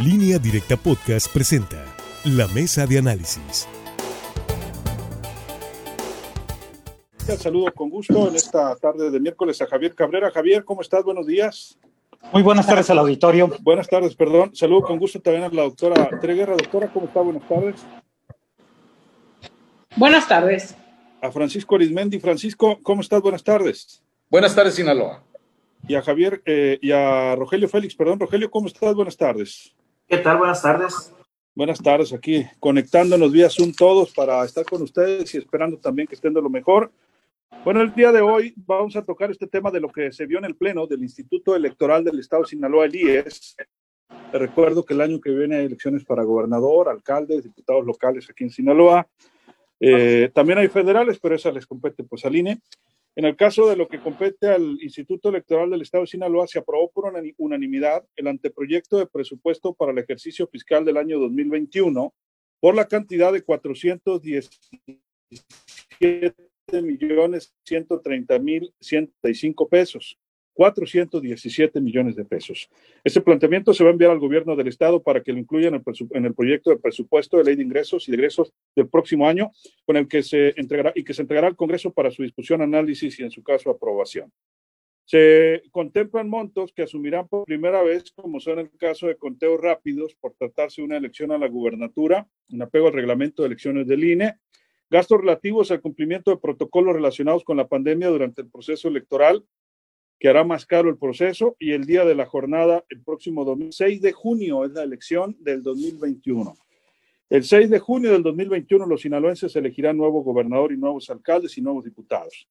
Línea 0.00 0.40
Directa 0.40 0.76
Podcast 0.76 1.32
presenta 1.32 1.84
La 2.24 2.48
Mesa 2.48 2.84
de 2.84 2.98
Análisis. 2.98 3.68
Saludo 7.38 7.72
con 7.72 7.90
gusto 7.90 8.26
en 8.26 8.34
esta 8.34 8.74
tarde 8.74 9.12
de 9.12 9.20
miércoles 9.20 9.62
a 9.62 9.66
Javier 9.66 9.94
Cabrera. 9.94 10.32
Javier, 10.32 10.64
¿cómo 10.64 10.82
estás? 10.82 11.04
Buenos 11.04 11.28
días. 11.28 11.78
Muy 12.32 12.42
buenas 12.42 12.66
tardes 12.66 12.90
al 12.90 12.98
auditorio. 12.98 13.52
Buenas 13.60 13.86
tardes, 13.88 14.16
perdón. 14.16 14.50
Saludo 14.56 14.82
con 14.82 14.98
gusto 14.98 15.20
también 15.20 15.44
a 15.44 15.48
la 15.50 15.62
doctora 15.62 16.10
Treguerra. 16.20 16.56
Doctora, 16.56 16.92
¿cómo 16.92 17.06
está? 17.06 17.20
Buenas 17.20 17.48
tardes. 17.48 17.86
Buenas 19.94 20.26
tardes. 20.26 20.76
A 21.22 21.30
Francisco 21.30 21.76
Arizmendi. 21.76 22.18
Francisco, 22.18 22.80
¿cómo 22.82 23.00
estás? 23.00 23.22
Buenas 23.22 23.44
tardes. 23.44 24.02
Buenas 24.28 24.56
tardes, 24.56 24.74
Sinaloa. 24.74 25.22
Y 25.86 25.94
a 25.94 26.02
Javier, 26.02 26.42
eh, 26.46 26.80
y 26.82 26.90
a 26.90 27.36
Rogelio 27.36 27.68
Félix, 27.68 27.94
perdón. 27.94 28.18
Rogelio, 28.18 28.50
¿cómo 28.50 28.66
estás? 28.66 28.92
Buenas 28.92 29.16
tardes. 29.16 29.72
¿Qué 30.06 30.18
tal? 30.18 30.36
Buenas 30.38 30.60
tardes. 30.60 31.12
Buenas 31.54 31.80
tardes, 31.80 32.12
aquí 32.12 32.44
conectándonos 32.60 33.32
vía 33.32 33.48
Zoom 33.48 33.72
todos 33.72 34.12
para 34.12 34.44
estar 34.44 34.64
con 34.64 34.82
ustedes 34.82 35.34
y 35.34 35.38
esperando 35.38 35.78
también 35.78 36.06
que 36.06 36.14
estén 36.14 36.34
de 36.34 36.42
lo 36.42 36.50
mejor. 36.50 36.92
Bueno, 37.64 37.80
el 37.80 37.94
día 37.94 38.12
de 38.12 38.20
hoy 38.20 38.52
vamos 38.56 38.96
a 38.96 39.02
tocar 39.02 39.30
este 39.30 39.46
tema 39.46 39.70
de 39.70 39.80
lo 39.80 39.88
que 39.88 40.12
se 40.12 40.26
vio 40.26 40.38
en 40.38 40.44
el 40.44 40.56
Pleno 40.56 40.86
del 40.86 41.02
Instituto 41.02 41.56
Electoral 41.56 42.04
del 42.04 42.18
Estado 42.18 42.42
de 42.42 42.48
Sinaloa, 42.48 42.84
el 42.84 42.94
IES. 42.94 43.56
Recuerdo 44.32 44.84
que 44.84 44.92
el 44.92 45.00
año 45.00 45.20
que 45.20 45.30
viene 45.30 45.56
hay 45.56 45.66
elecciones 45.66 46.04
para 46.04 46.24
gobernador, 46.24 46.88
alcaldes, 46.88 47.44
diputados 47.44 47.86
locales 47.86 48.28
aquí 48.28 48.44
en 48.44 48.50
Sinaloa. 48.50 49.08
Eh, 49.80 50.30
también 50.34 50.58
hay 50.58 50.68
federales, 50.68 51.18
pero 51.18 51.34
esa 51.34 51.50
les 51.50 51.66
compete 51.66 52.04
pues 52.04 52.24
al 52.26 52.36
INE. 52.36 52.60
En 53.16 53.24
el 53.24 53.36
caso 53.36 53.68
de 53.68 53.76
lo 53.76 53.86
que 53.86 54.00
compete 54.00 54.48
al 54.48 54.76
Instituto 54.82 55.28
Electoral 55.28 55.70
del 55.70 55.82
Estado 55.82 56.02
de 56.02 56.08
Sinaloa, 56.08 56.48
se 56.48 56.58
aprobó 56.58 56.90
por 56.90 57.12
unanimidad 57.38 58.04
el 58.16 58.26
anteproyecto 58.26 58.98
de 58.98 59.06
presupuesto 59.06 59.72
para 59.72 59.92
el 59.92 59.98
ejercicio 59.98 60.48
fiscal 60.48 60.84
del 60.84 60.96
año 60.96 61.20
2021 61.20 62.12
por 62.60 62.74
la 62.74 62.88
cantidad 62.88 63.32
de 63.32 63.42
417 63.42 66.34
millones 66.82 67.54
130 67.64 68.38
mil 68.40 68.74
135 68.80 69.68
pesos. 69.68 70.18
417 70.54 71.80
millones 71.80 72.16
de 72.16 72.24
pesos. 72.24 72.70
Este 73.02 73.20
planteamiento 73.20 73.74
se 73.74 73.84
va 73.84 73.90
a 73.90 73.92
enviar 73.92 74.12
al 74.12 74.20
gobierno 74.20 74.56
del 74.56 74.68
estado 74.68 75.02
para 75.02 75.22
que 75.22 75.32
lo 75.32 75.38
incluya 75.38 75.68
en 75.68 75.74
el, 75.74 75.82
en 76.12 76.24
el, 76.24 76.34
proyecto 76.34 76.70
de 76.70 76.78
presupuesto 76.78 77.36
de 77.36 77.44
ley 77.44 77.56
de 77.56 77.64
ingresos 77.64 78.08
y 78.08 78.12
de 78.12 78.16
egresos 78.16 78.52
del 78.74 78.88
próximo 78.88 79.28
año, 79.28 79.50
con 79.84 79.96
el 79.96 80.08
que 80.08 80.22
se 80.22 80.54
entregará 80.58 80.92
y 80.94 81.04
que 81.04 81.12
se 81.12 81.22
entregará 81.22 81.48
al 81.48 81.56
Congreso 81.56 81.92
para 81.92 82.10
su 82.10 82.22
discusión, 82.22 82.62
análisis 82.62 83.18
y 83.18 83.24
en 83.24 83.30
su 83.30 83.42
caso 83.42 83.70
aprobación. 83.70 84.32
Se 85.06 85.62
contemplan 85.70 86.30
montos 86.30 86.72
que 86.72 86.82
asumirán 86.82 87.28
por 87.28 87.44
primera 87.44 87.82
vez, 87.82 88.10
como 88.12 88.40
son 88.40 88.60
el 88.60 88.70
caso 88.78 89.06
de 89.06 89.16
conteos 89.16 89.60
rápidos, 89.60 90.14
por 90.14 90.32
tratarse 90.34 90.80
de 90.80 90.86
una 90.86 90.96
elección 90.96 91.30
a 91.30 91.36
la 91.38 91.48
gubernatura, 91.48 92.26
en 92.48 92.62
apego 92.62 92.86
al 92.86 92.94
reglamento 92.94 93.42
de 93.42 93.48
elecciones 93.48 93.86
del 93.86 94.02
INE, 94.02 94.36
gastos 94.88 95.20
relativos 95.20 95.70
al 95.70 95.82
cumplimiento 95.82 96.30
de 96.30 96.38
protocolos 96.38 96.94
relacionados 96.94 97.44
con 97.44 97.56
la 97.58 97.68
pandemia 97.68 98.08
durante 98.08 98.40
el 98.40 98.50
proceso 98.50 98.88
electoral, 98.88 99.44
que 100.24 100.30
hará 100.30 100.42
más 100.42 100.64
caro 100.64 100.88
el 100.88 100.96
proceso 100.96 101.54
y 101.58 101.72
el 101.72 101.84
día 101.84 102.06
de 102.06 102.14
la 102.14 102.24
jornada, 102.24 102.82
el 102.88 103.02
próximo 103.02 103.44
6 103.70 104.00
de 104.00 104.12
junio, 104.12 104.64
es 104.64 104.70
la 104.70 104.82
elección 104.82 105.36
del 105.38 105.62
2021. 105.62 106.56
El 107.28 107.44
6 107.44 107.68
de 107.68 107.78
junio 107.78 108.10
del 108.10 108.22
2021 108.22 108.86
los 108.86 109.02
sinaloenses 109.02 109.54
elegirán 109.54 109.98
nuevo 109.98 110.22
gobernador 110.22 110.72
y 110.72 110.78
nuevos 110.78 111.10
alcaldes 111.10 111.58
y 111.58 111.60
nuevos 111.60 111.84
diputados. 111.84 112.48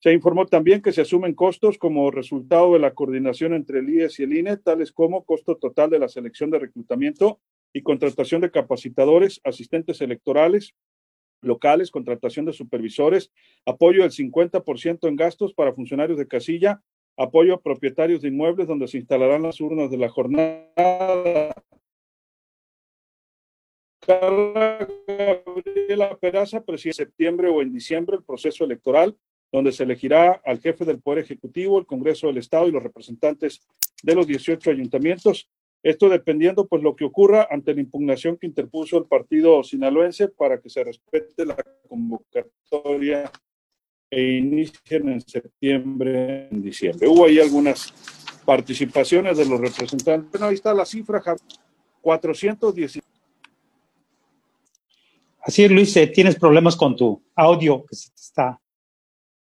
Se 0.00 0.12
informó 0.12 0.44
también 0.44 0.82
que 0.82 0.92
se 0.92 1.00
asumen 1.00 1.32
costos 1.32 1.78
como 1.78 2.10
resultado 2.10 2.74
de 2.74 2.80
la 2.80 2.92
coordinación 2.92 3.54
entre 3.54 3.78
el 3.78 3.88
IES 3.88 4.20
y 4.20 4.24
el 4.24 4.36
INE, 4.36 4.58
tales 4.58 4.92
como 4.92 5.24
costo 5.24 5.56
total 5.56 5.88
de 5.88 6.00
la 6.00 6.08
selección 6.08 6.50
de 6.50 6.58
reclutamiento 6.58 7.40
y 7.72 7.80
contratación 7.80 8.42
de 8.42 8.50
capacitadores, 8.50 9.40
asistentes 9.44 10.02
electorales, 10.02 10.74
locales, 11.40 11.90
contratación 11.90 12.44
de 12.44 12.52
supervisores, 12.52 13.32
apoyo 13.64 14.02
del 14.02 14.10
50% 14.10 15.08
en 15.08 15.16
gastos 15.16 15.54
para 15.54 15.72
funcionarios 15.72 16.18
de 16.18 16.28
casilla 16.28 16.82
apoyo 17.16 17.54
a 17.54 17.60
propietarios 17.60 18.22
de 18.22 18.28
inmuebles 18.28 18.66
donde 18.66 18.88
se 18.88 18.98
instalarán 18.98 19.42
las 19.42 19.60
urnas 19.60 19.90
de 19.90 19.98
la 19.98 20.08
jornada. 20.08 21.54
Carla 24.00 24.86
Gabriela 25.06 26.16
Peraza 26.18 26.62
preside 26.62 26.90
en 26.90 26.94
septiembre 26.94 27.48
o 27.48 27.62
en 27.62 27.72
diciembre 27.72 28.16
el 28.16 28.24
proceso 28.24 28.64
electoral, 28.64 29.16
donde 29.50 29.72
se 29.72 29.84
elegirá 29.84 30.42
al 30.44 30.60
jefe 30.60 30.84
del 30.84 31.00
Poder 31.00 31.24
Ejecutivo, 31.24 31.78
el 31.78 31.86
Congreso 31.86 32.26
del 32.26 32.38
Estado 32.38 32.68
y 32.68 32.72
los 32.72 32.82
representantes 32.82 33.66
de 34.02 34.14
los 34.14 34.26
18 34.26 34.70
ayuntamientos. 34.70 35.48
Esto 35.82 36.08
dependiendo, 36.08 36.66
pues, 36.66 36.82
lo 36.82 36.96
que 36.96 37.04
ocurra 37.04 37.46
ante 37.50 37.74
la 37.74 37.80
impugnación 37.80 38.36
que 38.36 38.46
interpuso 38.46 38.98
el 38.98 39.04
partido 39.04 39.62
sinaloense 39.62 40.28
para 40.28 40.60
que 40.60 40.70
se 40.70 40.82
respete 40.82 41.46
la 41.46 41.56
convocatoria 41.88 43.30
e 44.14 44.38
inician 44.38 45.08
en 45.08 45.20
septiembre, 45.20 46.48
en 46.50 46.62
diciembre. 46.62 47.08
Hubo 47.08 47.26
ahí 47.26 47.40
algunas 47.40 47.92
participaciones 48.44 49.36
de 49.36 49.46
los 49.46 49.60
representantes. 49.60 50.30
Bueno, 50.30 50.46
ahí 50.46 50.54
está 50.54 50.72
la 50.72 50.84
cifra, 50.84 51.20
410. 52.00 53.00
Así 55.40 55.64
es, 55.64 55.70
Luis, 55.70 55.96
eh, 55.96 56.06
tienes 56.06 56.36
problemas 56.36 56.76
con 56.76 56.94
tu 56.96 57.22
audio 57.34 57.84
que 57.84 57.96
se 57.96 58.10
te 58.10 58.20
está 58.20 58.60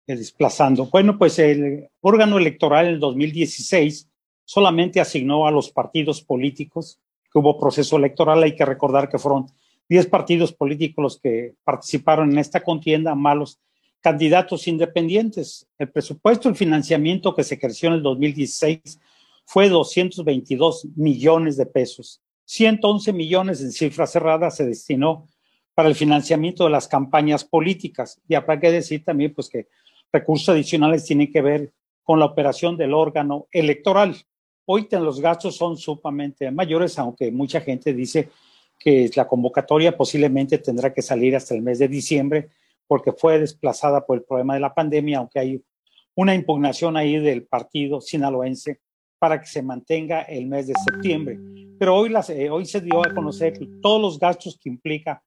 eh, 0.06 0.16
desplazando. 0.16 0.86
Bueno, 0.86 1.16
pues 1.16 1.38
el 1.38 1.88
órgano 2.00 2.36
electoral 2.36 2.86
en 2.86 2.94
el 2.94 3.00
2016 3.00 4.10
solamente 4.44 5.00
asignó 5.00 5.46
a 5.46 5.50
los 5.52 5.70
partidos 5.70 6.22
políticos 6.22 7.00
que 7.32 7.38
hubo 7.38 7.58
proceso 7.58 7.96
electoral. 7.96 8.42
Hay 8.42 8.56
que 8.56 8.64
recordar 8.64 9.08
que 9.08 9.18
fueron 9.18 9.46
10 9.88 10.06
partidos 10.08 10.52
políticos 10.52 11.02
los 11.02 11.20
que 11.20 11.54
participaron 11.62 12.32
en 12.32 12.38
esta 12.38 12.62
contienda, 12.62 13.14
malos 13.14 13.60
candidatos 14.06 14.68
independientes. 14.68 15.66
El 15.76 15.90
presupuesto, 15.90 16.48
el 16.48 16.54
financiamiento 16.54 17.34
que 17.34 17.42
se 17.42 17.58
creció 17.58 17.88
en 17.88 17.94
el 17.94 18.02
2016 18.04 19.00
fue 19.44 19.68
222 19.68 20.86
millones 20.94 21.56
de 21.56 21.66
pesos. 21.66 22.20
111 22.44 23.12
millones 23.12 23.60
en 23.62 23.72
cifra 23.72 24.06
cerrada 24.06 24.52
se 24.52 24.64
destinó 24.64 25.26
para 25.74 25.88
el 25.88 25.96
financiamiento 25.96 26.62
de 26.62 26.70
las 26.70 26.86
campañas 26.86 27.42
políticas. 27.42 28.20
Y 28.28 28.36
habrá 28.36 28.60
que 28.60 28.70
decir 28.70 29.02
también 29.02 29.34
pues, 29.34 29.48
que 29.48 29.66
recursos 30.12 30.50
adicionales 30.50 31.04
tienen 31.04 31.32
que 31.32 31.42
ver 31.42 31.72
con 32.04 32.20
la 32.20 32.26
operación 32.26 32.76
del 32.76 32.94
órgano 32.94 33.48
electoral. 33.50 34.14
Hoy 34.66 34.86
los 34.92 35.20
gastos 35.20 35.56
son 35.56 35.76
sumamente 35.76 36.48
mayores, 36.52 36.96
aunque 37.00 37.32
mucha 37.32 37.60
gente 37.60 37.92
dice 37.92 38.28
que 38.78 39.10
la 39.16 39.26
convocatoria 39.26 39.96
posiblemente 39.96 40.58
tendrá 40.58 40.94
que 40.94 41.02
salir 41.02 41.34
hasta 41.34 41.56
el 41.56 41.62
mes 41.62 41.80
de 41.80 41.88
diciembre 41.88 42.50
porque 42.86 43.12
fue 43.12 43.38
desplazada 43.38 44.04
por 44.04 44.18
el 44.18 44.24
problema 44.24 44.54
de 44.54 44.60
la 44.60 44.74
pandemia, 44.74 45.18
aunque 45.18 45.38
hay 45.38 45.62
una 46.14 46.34
impugnación 46.34 46.96
ahí 46.96 47.18
del 47.18 47.44
partido 47.46 48.00
sinaloense 48.00 48.80
para 49.18 49.40
que 49.40 49.46
se 49.46 49.62
mantenga 49.62 50.22
el 50.22 50.46
mes 50.46 50.66
de 50.66 50.74
septiembre. 50.84 51.38
Pero 51.78 51.96
hoy, 51.96 52.08
las, 52.08 52.30
eh, 52.30 52.50
hoy 52.50 52.66
se 52.66 52.80
dio 52.80 53.04
a 53.04 53.14
conocer 53.14 53.58
todos 53.82 54.00
los 54.00 54.18
gastos 54.18 54.58
que 54.62 54.68
implica 54.68 55.22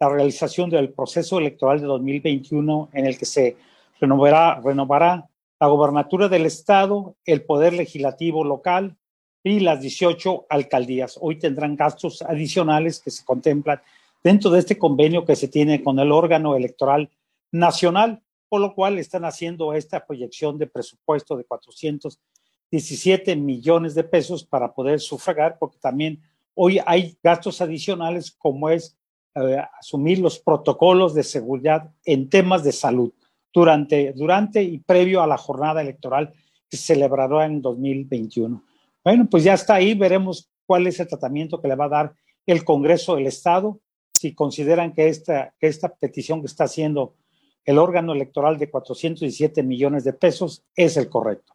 la 0.00 0.08
realización 0.08 0.68
del 0.68 0.92
proceso 0.92 1.38
electoral 1.38 1.80
de 1.80 1.86
2021 1.86 2.90
en 2.92 3.06
el 3.06 3.16
que 3.16 3.24
se 3.24 3.56
renovará, 4.00 4.60
renovará 4.60 5.28
la 5.60 5.66
gobernatura 5.68 6.28
del 6.28 6.46
estado, 6.46 7.14
el 7.24 7.44
poder 7.44 7.72
legislativo 7.72 8.42
local 8.42 8.96
y 9.44 9.60
las 9.60 9.80
18 9.80 10.46
alcaldías. 10.48 11.18
Hoy 11.20 11.38
tendrán 11.38 11.76
gastos 11.76 12.22
adicionales 12.22 13.00
que 13.00 13.12
se 13.12 13.24
contemplan 13.24 13.80
dentro 14.22 14.50
de 14.50 14.60
este 14.60 14.78
convenio 14.78 15.24
que 15.24 15.36
se 15.36 15.48
tiene 15.48 15.82
con 15.82 15.98
el 15.98 16.12
órgano 16.12 16.56
electoral 16.56 17.10
nacional, 17.50 18.22
por 18.48 18.60
lo 18.60 18.74
cual 18.74 18.98
están 18.98 19.24
haciendo 19.24 19.72
esta 19.72 20.04
proyección 20.04 20.58
de 20.58 20.66
presupuesto 20.66 21.36
de 21.36 21.44
417 21.44 23.36
millones 23.36 23.94
de 23.94 24.04
pesos 24.04 24.44
para 24.44 24.72
poder 24.72 25.00
sufragar, 25.00 25.56
porque 25.58 25.78
también 25.78 26.20
hoy 26.54 26.78
hay 26.86 27.16
gastos 27.22 27.60
adicionales 27.60 28.30
como 28.30 28.68
es 28.68 28.96
eh, 29.34 29.62
asumir 29.78 30.18
los 30.18 30.38
protocolos 30.38 31.14
de 31.14 31.22
seguridad 31.22 31.90
en 32.04 32.28
temas 32.28 32.62
de 32.62 32.72
salud 32.72 33.12
durante, 33.52 34.12
durante 34.12 34.62
y 34.62 34.78
previo 34.78 35.22
a 35.22 35.26
la 35.26 35.38
jornada 35.38 35.80
electoral 35.80 36.32
que 36.68 36.76
se 36.76 36.94
celebrará 36.94 37.46
en 37.46 37.62
2021. 37.62 38.62
Bueno, 39.04 39.26
pues 39.30 39.44
ya 39.44 39.54
está 39.54 39.74
ahí, 39.74 39.94
veremos 39.94 40.50
cuál 40.66 40.86
es 40.86 41.00
el 41.00 41.08
tratamiento 41.08 41.60
que 41.60 41.68
le 41.68 41.74
va 41.74 41.86
a 41.86 41.90
dar 41.90 42.14
el 42.46 42.64
Congreso 42.64 43.16
del 43.16 43.26
Estado 43.26 43.80
si 44.22 44.34
consideran 44.34 44.92
que 44.92 45.08
esta, 45.08 45.52
que 45.58 45.66
esta 45.66 45.88
petición 45.88 46.40
que 46.40 46.46
está 46.46 46.64
haciendo 46.64 47.16
el 47.64 47.76
órgano 47.78 48.12
electoral 48.12 48.56
de 48.56 48.70
417 48.70 49.64
millones 49.64 50.04
de 50.04 50.12
pesos 50.12 50.64
es 50.76 50.96
el 50.96 51.08
correcto. 51.08 51.54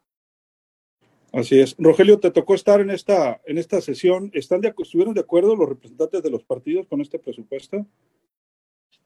Así 1.31 1.60
es. 1.60 1.75
Rogelio, 1.78 2.19
te 2.19 2.31
tocó 2.31 2.56
estar 2.56 2.81
en 2.81 2.90
esta, 2.90 3.42
en 3.46 3.58
esta 3.58 3.80
sesión. 3.80 4.31
¿Están 4.34 4.60
de, 4.60 4.74
¿Estuvieron 4.78 5.14
de 5.14 5.22
acuerdo 5.22 5.56
los 5.56 5.69
representantes 5.69 6.22
de 6.22 6.30
los 6.30 6.44
partidos 6.44 6.88
con 6.88 7.00
este 7.00 7.19
presupuesto? 7.19 7.86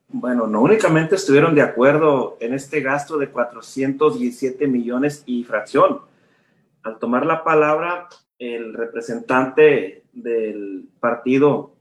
Bueno, 0.07 0.47
no 0.47 0.61
únicamente 0.61 1.15
estuvieron 1.15 1.53
de 1.53 1.61
acuerdo 1.61 2.37
en 2.39 2.55
este 2.55 2.81
gasto 2.81 3.17
de 3.17 3.29
417 3.29 4.67
millones 4.67 5.23
y 5.27 5.43
fracción. 5.43 6.01
Al 6.81 6.97
tomar 6.97 7.27
la 7.27 7.43
palabra, 7.43 8.09
el 8.39 8.73
representante 8.73 10.05
del 10.13 10.89
partido 10.99 11.75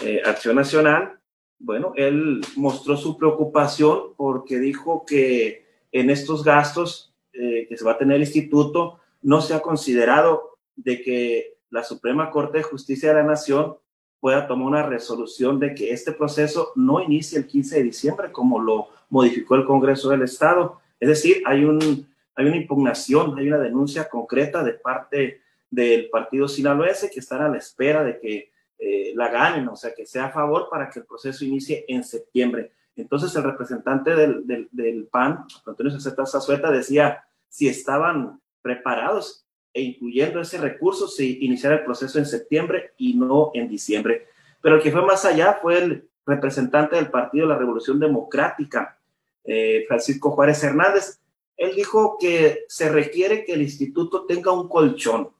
eh, 0.00 0.22
Acción 0.24 0.56
Nacional, 0.56 1.18
bueno, 1.64 1.94
él 1.96 2.42
mostró 2.56 2.96
su 2.96 3.16
preocupación 3.16 4.14
porque 4.16 4.58
dijo 4.58 5.04
que 5.06 5.64
en 5.92 6.10
estos 6.10 6.44
gastos 6.44 7.14
eh, 7.32 7.66
que 7.66 7.76
se 7.78 7.84
va 7.84 7.92
a 7.92 7.98
tener 7.98 8.16
el 8.16 8.22
instituto 8.22 9.00
no 9.22 9.40
se 9.40 9.54
ha 9.54 9.60
considerado 9.60 10.58
de 10.76 11.00
que 11.00 11.56
la 11.70 11.82
Suprema 11.82 12.30
Corte 12.30 12.58
de 12.58 12.64
Justicia 12.64 13.08
de 13.08 13.14
la 13.14 13.22
Nación 13.22 13.76
pueda 14.20 14.46
tomar 14.46 14.66
una 14.66 14.82
resolución 14.82 15.58
de 15.58 15.74
que 15.74 15.90
este 15.90 16.12
proceso 16.12 16.72
no 16.76 17.00
inicie 17.00 17.38
el 17.38 17.46
15 17.46 17.76
de 17.76 17.82
diciembre 17.82 18.30
como 18.30 18.60
lo 18.60 18.88
modificó 19.08 19.54
el 19.54 19.64
Congreso 19.64 20.10
del 20.10 20.22
Estado. 20.22 20.80
Es 21.00 21.08
decir, 21.08 21.42
hay, 21.46 21.64
un, 21.64 22.06
hay 22.34 22.46
una 22.46 22.56
impugnación, 22.56 23.38
hay 23.38 23.48
una 23.48 23.58
denuncia 23.58 24.08
concreta 24.08 24.62
de 24.62 24.74
parte 24.74 25.40
del 25.70 26.10
partido 26.10 26.46
sinaloense 26.46 27.10
que 27.10 27.20
están 27.20 27.40
a 27.40 27.48
la 27.48 27.56
espera 27.56 28.04
de 28.04 28.20
que 28.20 28.50
eh, 28.86 29.14
la 29.16 29.28
ganen, 29.28 29.66
o 29.68 29.76
sea, 29.76 29.94
que 29.94 30.04
sea 30.04 30.26
a 30.26 30.30
favor 30.30 30.68
para 30.70 30.90
que 30.90 30.98
el 30.98 31.06
proceso 31.06 31.42
inicie 31.42 31.86
en 31.88 32.04
septiembre. 32.04 32.72
Entonces 32.94 33.34
el 33.34 33.42
representante 33.42 34.14
del, 34.14 34.68
del, 34.70 35.06
PAN, 35.06 35.46
Antonio 35.64 35.98
Zazueta, 35.98 36.70
decía 36.70 37.24
si 37.48 37.66
estaban 37.66 38.42
preparados 38.60 39.46
e 39.72 39.80
incluyendo 39.80 40.38
ese 40.38 40.58
recurso 40.58 41.08
si 41.08 41.38
iniciara 41.46 41.76
el 41.76 41.84
proceso 41.84 42.18
en 42.18 42.26
septiembre 42.26 42.92
y 42.98 43.14
no 43.14 43.52
en 43.54 43.70
diciembre. 43.70 44.26
Pero 44.60 44.76
el 44.76 44.82
que 44.82 44.92
fue 44.92 45.00
más 45.00 45.24
allá 45.24 45.58
fue 45.62 45.78
el 45.78 46.08
representante 46.26 46.96
del 46.96 47.10
Partido 47.10 47.46
de 47.46 47.54
la 47.54 47.58
Revolución 47.58 47.98
Democrática, 47.98 48.98
eh, 49.44 49.86
Francisco 49.88 50.32
Juárez 50.32 50.62
Hernández. 50.62 51.20
Él 51.56 51.74
dijo 51.74 52.18
que 52.20 52.66
se 52.68 52.90
requiere 52.90 53.46
que 53.46 53.54
el 53.54 53.62
instituto 53.62 54.26
tenga 54.26 54.52
un 54.52 54.68
colchón. 54.68 55.30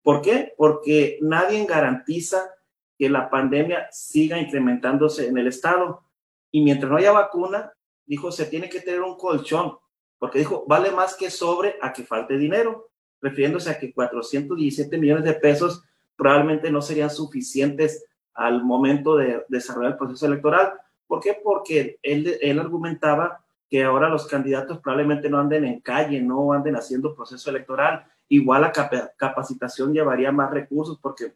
¿Por 0.00 0.22
qué? 0.22 0.54
Porque 0.56 1.18
nadie 1.20 1.66
garantiza 1.66 2.54
que 2.98 3.08
la 3.08 3.30
pandemia 3.30 3.88
siga 3.92 4.38
incrementándose 4.38 5.28
en 5.28 5.38
el 5.38 5.46
estado. 5.46 6.02
Y 6.50 6.62
mientras 6.62 6.90
no 6.90 6.98
haya 6.98 7.12
vacuna, 7.12 7.72
dijo, 8.04 8.32
se 8.32 8.46
tiene 8.46 8.68
que 8.68 8.80
tener 8.80 9.02
un 9.02 9.16
colchón, 9.16 9.78
porque 10.18 10.40
dijo, 10.40 10.64
vale 10.66 10.90
más 10.90 11.14
que 11.14 11.30
sobre 11.30 11.76
a 11.80 11.92
que 11.92 12.02
falte 12.02 12.36
dinero, 12.36 12.90
refiriéndose 13.20 13.70
a 13.70 13.78
que 13.78 13.92
417 13.92 14.98
millones 14.98 15.24
de 15.24 15.34
pesos 15.34 15.84
probablemente 16.16 16.70
no 16.72 16.82
serían 16.82 17.10
suficientes 17.10 18.04
al 18.34 18.64
momento 18.64 19.16
de 19.16 19.44
desarrollar 19.48 19.92
el 19.92 19.98
proceso 19.98 20.26
electoral. 20.26 20.72
¿Por 21.06 21.20
qué? 21.20 21.38
Porque 21.42 21.98
él, 22.02 22.36
él 22.40 22.58
argumentaba 22.58 23.44
que 23.68 23.84
ahora 23.84 24.08
los 24.08 24.26
candidatos 24.26 24.78
probablemente 24.78 25.28
no 25.28 25.38
anden 25.38 25.64
en 25.64 25.80
calle, 25.80 26.20
no 26.20 26.52
anden 26.52 26.74
haciendo 26.74 27.14
proceso 27.14 27.50
electoral. 27.50 28.06
Igual 28.28 28.62
la 28.62 28.72
capacitación 29.16 29.92
llevaría 29.92 30.32
más 30.32 30.50
recursos 30.50 30.98
porque 31.00 31.34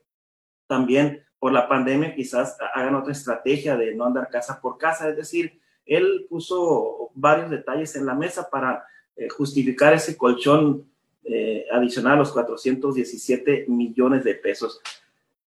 también 0.67 1.23
por 1.43 1.53
la 1.53 1.69
pandemia 1.69 2.15
quizás 2.15 2.57
hagan 2.73 2.95
otra 2.95 3.11
estrategia 3.11 3.77
de 3.77 3.97
no 3.97 4.05
andar 4.05 4.29
casa 4.31 4.61
por 4.61 4.79
casa. 4.79 5.09
Es 5.09 5.17
decir, 5.17 5.61
él 5.85 6.25
puso 6.31 7.11
varios 7.15 7.51
detalles 7.51 7.97
en 7.97 8.07
la 8.07 8.15
mesa 8.15 8.49
para 8.49 8.85
eh, 9.17 9.29
justificar 9.29 9.93
ese 9.93 10.17
colchón 10.17 10.89
eh, 11.25 11.67
adicional 11.73 12.13
a 12.13 12.17
los 12.19 12.31
417 12.31 13.65
millones 13.67 14.23
de 14.23 14.37
pesos. 14.37 14.81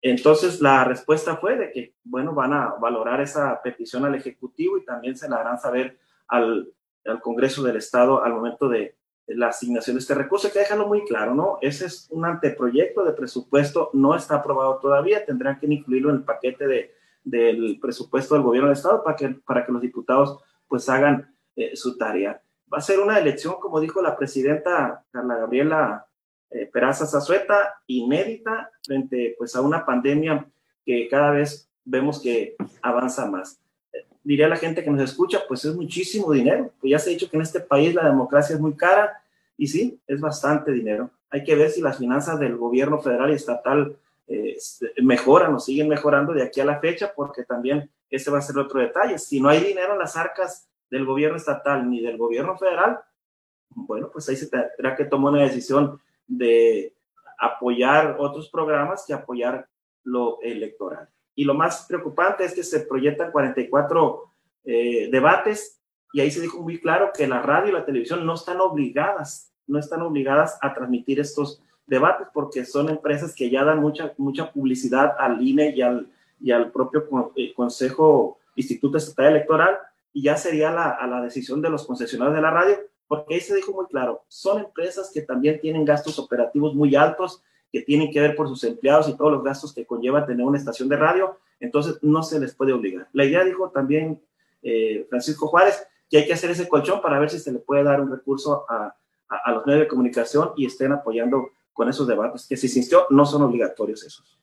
Entonces 0.00 0.62
la 0.62 0.82
respuesta 0.84 1.36
fue 1.36 1.58
de 1.58 1.70
que, 1.70 1.92
bueno, 2.04 2.32
van 2.32 2.54
a 2.54 2.68
valorar 2.80 3.20
esa 3.20 3.60
petición 3.60 4.06
al 4.06 4.14
Ejecutivo 4.14 4.78
y 4.78 4.86
también 4.86 5.14
se 5.14 5.28
la 5.28 5.40
harán 5.40 5.60
saber 5.60 5.98
al, 6.26 6.72
al 7.04 7.20
Congreso 7.20 7.62
del 7.64 7.76
Estado 7.76 8.24
al 8.24 8.32
momento 8.32 8.66
de, 8.66 8.96
la 9.26 9.48
asignación 9.48 9.96
de 9.96 10.00
este 10.00 10.14
recurso. 10.14 10.46
Hay 10.46 10.52
que 10.52 10.58
dejarlo 10.60 10.88
muy 10.88 11.04
claro, 11.04 11.34
¿no? 11.34 11.58
Ese 11.60 11.86
es 11.86 12.08
un 12.10 12.24
anteproyecto 12.24 13.04
de 13.04 13.12
presupuesto, 13.12 13.90
no 13.92 14.14
está 14.14 14.36
aprobado 14.36 14.78
todavía, 14.78 15.24
tendrán 15.24 15.58
que 15.58 15.66
incluirlo 15.66 16.10
en 16.10 16.16
el 16.16 16.24
paquete 16.24 16.66
de, 16.66 16.94
del 17.24 17.78
presupuesto 17.80 18.34
del 18.34 18.42
gobierno 18.42 18.68
del 18.68 18.76
Estado 18.76 19.02
para 19.02 19.16
que, 19.16 19.28
para 19.28 19.64
que 19.64 19.72
los 19.72 19.82
diputados 19.82 20.40
pues 20.68 20.88
hagan 20.88 21.34
eh, 21.56 21.76
su 21.76 21.96
tarea. 21.96 22.42
Va 22.72 22.78
a 22.78 22.82
ser 22.82 23.00
una 23.00 23.18
elección, 23.18 23.56
como 23.60 23.80
dijo 23.80 24.00
la 24.00 24.16
presidenta 24.16 25.04
Carla 25.10 25.36
Gabriela 25.36 26.06
eh, 26.50 26.66
Peraza 26.66 27.06
Zazueta, 27.06 27.80
inédita 27.86 28.70
frente 28.84 29.34
pues 29.38 29.54
a 29.56 29.60
una 29.60 29.84
pandemia 29.84 30.46
que 30.84 31.08
cada 31.08 31.30
vez 31.30 31.70
vemos 31.84 32.20
que 32.20 32.56
avanza 32.82 33.30
más. 33.30 33.61
Diría 34.22 34.48
la 34.48 34.56
gente 34.56 34.82
que 34.82 34.90
nos 34.90 35.02
escucha, 35.02 35.40
pues 35.46 35.64
es 35.64 35.74
muchísimo 35.74 36.32
dinero. 36.32 36.72
Pues 36.80 36.90
ya 36.90 36.98
se 36.98 37.10
ha 37.10 37.12
dicho 37.12 37.28
que 37.28 37.36
en 37.36 37.42
este 37.42 37.60
país 37.60 37.94
la 37.94 38.06
democracia 38.06 38.54
es 38.54 38.60
muy 38.60 38.74
cara, 38.74 39.22
y 39.56 39.66
sí, 39.66 40.00
es 40.06 40.20
bastante 40.20 40.72
dinero. 40.72 41.10
Hay 41.30 41.44
que 41.44 41.54
ver 41.54 41.70
si 41.70 41.80
las 41.80 41.98
finanzas 41.98 42.38
del 42.38 42.56
gobierno 42.56 43.00
federal 43.00 43.30
y 43.30 43.34
estatal 43.34 43.96
eh, 44.26 44.56
mejoran 45.02 45.54
o 45.54 45.60
siguen 45.60 45.88
mejorando 45.88 46.32
de 46.32 46.42
aquí 46.42 46.60
a 46.60 46.64
la 46.64 46.80
fecha, 46.80 47.12
porque 47.14 47.44
también 47.44 47.90
ese 48.10 48.30
va 48.30 48.38
a 48.38 48.42
ser 48.42 48.58
otro 48.58 48.80
detalle. 48.80 49.18
Si 49.18 49.40
no 49.40 49.48
hay 49.48 49.60
dinero 49.60 49.92
en 49.92 49.98
las 49.98 50.16
arcas 50.16 50.68
del 50.90 51.04
gobierno 51.04 51.36
estatal 51.36 51.88
ni 51.88 52.00
del 52.00 52.18
gobierno 52.18 52.56
federal, 52.58 53.00
bueno, 53.70 54.10
pues 54.12 54.28
ahí 54.28 54.36
se 54.36 54.48
tendrá 54.48 54.94
que 54.96 55.04
tomar 55.04 55.32
una 55.32 55.42
decisión 55.42 56.00
de 56.26 56.94
apoyar 57.38 58.16
otros 58.18 58.48
programas 58.50 59.04
que 59.06 59.14
apoyar 59.14 59.68
lo 60.04 60.40
electoral. 60.42 61.08
Y 61.34 61.44
lo 61.44 61.54
más 61.54 61.86
preocupante 61.86 62.44
es 62.44 62.54
que 62.54 62.62
se 62.62 62.80
proyectan 62.80 63.32
44 63.32 64.24
eh, 64.64 65.08
debates 65.10 65.80
y 66.12 66.20
ahí 66.20 66.30
se 66.30 66.40
dijo 66.40 66.60
muy 66.60 66.78
claro 66.78 67.10
que 67.14 67.26
la 67.26 67.40
radio 67.40 67.70
y 67.70 67.72
la 67.72 67.86
televisión 67.86 68.24
no 68.26 68.34
están 68.34 68.60
obligadas, 68.60 69.50
no 69.66 69.78
están 69.78 70.02
obligadas 70.02 70.58
a 70.60 70.74
transmitir 70.74 71.18
estos 71.20 71.62
debates 71.86 72.28
porque 72.32 72.64
son 72.64 72.90
empresas 72.90 73.34
que 73.34 73.50
ya 73.50 73.64
dan 73.64 73.80
mucha, 73.80 74.12
mucha 74.18 74.52
publicidad 74.52 75.14
al 75.18 75.40
INE 75.40 75.74
y 75.74 75.82
al, 75.82 76.08
y 76.40 76.50
al 76.50 76.70
propio 76.70 77.32
eh, 77.34 77.54
Consejo 77.54 78.38
Instituto 78.54 78.98
Estatal 78.98 79.32
Electoral 79.32 79.78
y 80.12 80.22
ya 80.22 80.36
sería 80.36 80.70
la, 80.70 80.90
a 80.90 81.06
la 81.06 81.22
decisión 81.22 81.62
de 81.62 81.70
los 81.70 81.86
concesionarios 81.86 82.36
de 82.36 82.42
la 82.42 82.50
radio, 82.50 82.78
porque 83.08 83.34
ahí 83.34 83.40
se 83.40 83.56
dijo 83.56 83.72
muy 83.72 83.86
claro, 83.86 84.24
son 84.28 84.58
empresas 84.58 85.10
que 85.12 85.22
también 85.22 85.60
tienen 85.60 85.86
gastos 85.86 86.18
operativos 86.18 86.74
muy 86.74 86.94
altos, 86.94 87.42
que 87.72 87.80
tienen 87.80 88.10
que 88.12 88.20
ver 88.20 88.36
por 88.36 88.48
sus 88.48 88.62
empleados 88.64 89.08
y 89.08 89.16
todos 89.16 89.32
los 89.32 89.42
gastos 89.42 89.72
que 89.72 89.86
conlleva 89.86 90.26
tener 90.26 90.44
una 90.44 90.58
estación 90.58 90.88
de 90.88 90.96
radio, 90.96 91.38
entonces 91.58 91.98
no 92.02 92.22
se 92.22 92.38
les 92.38 92.54
puede 92.54 92.72
obligar. 92.72 93.08
La 93.12 93.24
idea, 93.24 93.42
dijo 93.44 93.70
también 93.70 94.20
eh, 94.62 95.06
Francisco 95.08 95.46
Juárez, 95.46 95.82
que 96.10 96.18
hay 96.18 96.26
que 96.26 96.34
hacer 96.34 96.50
ese 96.50 96.68
colchón 96.68 97.00
para 97.00 97.18
ver 97.18 97.30
si 97.30 97.38
se 97.38 97.50
le 97.50 97.60
puede 97.60 97.82
dar 97.82 98.00
un 98.00 98.10
recurso 98.10 98.66
a, 98.68 98.94
a, 99.28 99.52
los 99.52 99.64
medios 99.64 99.82
de 99.82 99.88
comunicación 99.88 100.50
y 100.56 100.66
estén 100.66 100.92
apoyando 100.92 101.50
con 101.72 101.88
esos 101.88 102.06
debates, 102.06 102.46
que 102.46 102.56
si 102.56 102.66
insistió, 102.66 103.06
no 103.08 103.24
son 103.24 103.42
obligatorios 103.42 104.04
esos. 104.04 104.38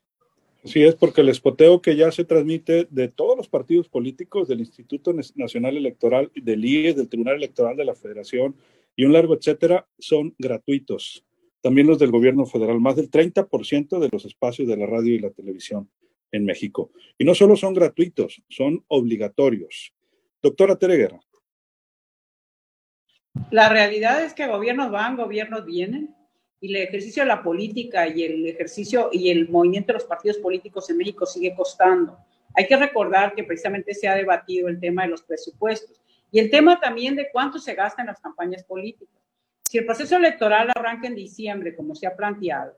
Sí, 0.64 0.84
es 0.84 0.96
porque 0.96 1.22
el 1.22 1.30
espoteo 1.30 1.82
que 1.82 1.96
ya 1.96 2.12
se 2.12 2.26
transmite 2.26 2.88
de 2.90 3.08
todos 3.08 3.38
los 3.38 3.48
partidos 3.48 3.88
políticos, 3.88 4.48
del 4.48 4.60
Instituto 4.60 5.14
Nacional 5.36 5.78
Electoral, 5.78 6.32
del 6.36 6.66
IES, 6.66 6.98
del 6.98 7.08
Tribunal 7.08 7.36
Electoral 7.36 7.78
de 7.78 7.86
la 7.86 7.96
Federación 7.96 8.56
y 8.96 9.06
un 9.06 9.14
largo 9.14 9.36
etcétera, 9.36 9.88
son 9.98 10.36
gratuitos. 10.38 11.24
También 11.62 11.88
los 11.88 12.00
del 12.00 12.12
gobierno 12.12 12.46
federal, 12.46 12.80
más 12.80 12.96
del 12.96 13.10
30% 13.10 14.00
de 14.00 14.10
los 14.12 14.26
espacios 14.26 14.68
de 14.68 14.78
la 14.78 14.86
radio 14.86 15.14
y 15.14 15.20
la 15.20 15.32
televisión 15.32 15.90
en 16.32 16.46
México. 16.46 16.92
Y 17.18 17.26
no 17.26 17.36
solo 17.36 17.56
son 17.56 17.74
gratuitos, 17.74 18.42
son 18.50 18.84
obligatorios. 18.88 19.94
Doctora 20.42 20.78
Tereguera. 20.78 21.20
La 23.52 23.70
realidad 23.70 24.24
es 24.24 24.34
que 24.34 24.48
gobiernos 24.48 24.92
van, 24.92 25.18
gobiernos 25.18 25.66
vienen, 25.66 26.16
y 26.62 26.76
el 26.76 26.84
ejercicio 26.84 27.24
de 27.24 27.28
la 27.28 27.42
política 27.42 28.08
y 28.08 28.24
el 28.24 28.48
ejercicio 28.48 29.10
y 29.12 29.30
el 29.30 29.50
movimiento 29.50 29.88
de 29.88 30.00
los 30.00 30.04
partidos 30.04 30.38
políticos 30.38 30.90
en 30.90 30.98
México 30.98 31.26
sigue 31.26 31.56
costando. 31.56 32.18
Hay 32.54 32.68
que 32.68 32.76
recordar 32.76 33.34
que 33.34 33.44
precisamente 33.44 33.94
se 33.94 34.08
ha 34.08 34.16
debatido 34.16 34.68
el 34.68 34.80
tema 34.80 35.04
de 35.04 35.10
los 35.10 35.22
presupuestos 35.22 36.02
y 36.32 36.40
el 36.40 36.50
tema 36.50 36.80
también 36.80 37.16
de 37.16 37.30
cuánto 37.32 37.60
se 37.60 37.74
gasta 37.76 38.02
en 38.02 38.08
las 38.08 38.20
campañas 38.20 38.64
políticas. 38.64 39.16
Si 39.70 39.78
el 39.78 39.86
proceso 39.86 40.16
electoral 40.18 40.72
arranca 40.74 41.06
en 41.06 41.14
diciembre, 41.14 41.76
como 41.76 41.94
se 41.94 42.08
ha 42.08 42.16
planteado, 42.16 42.76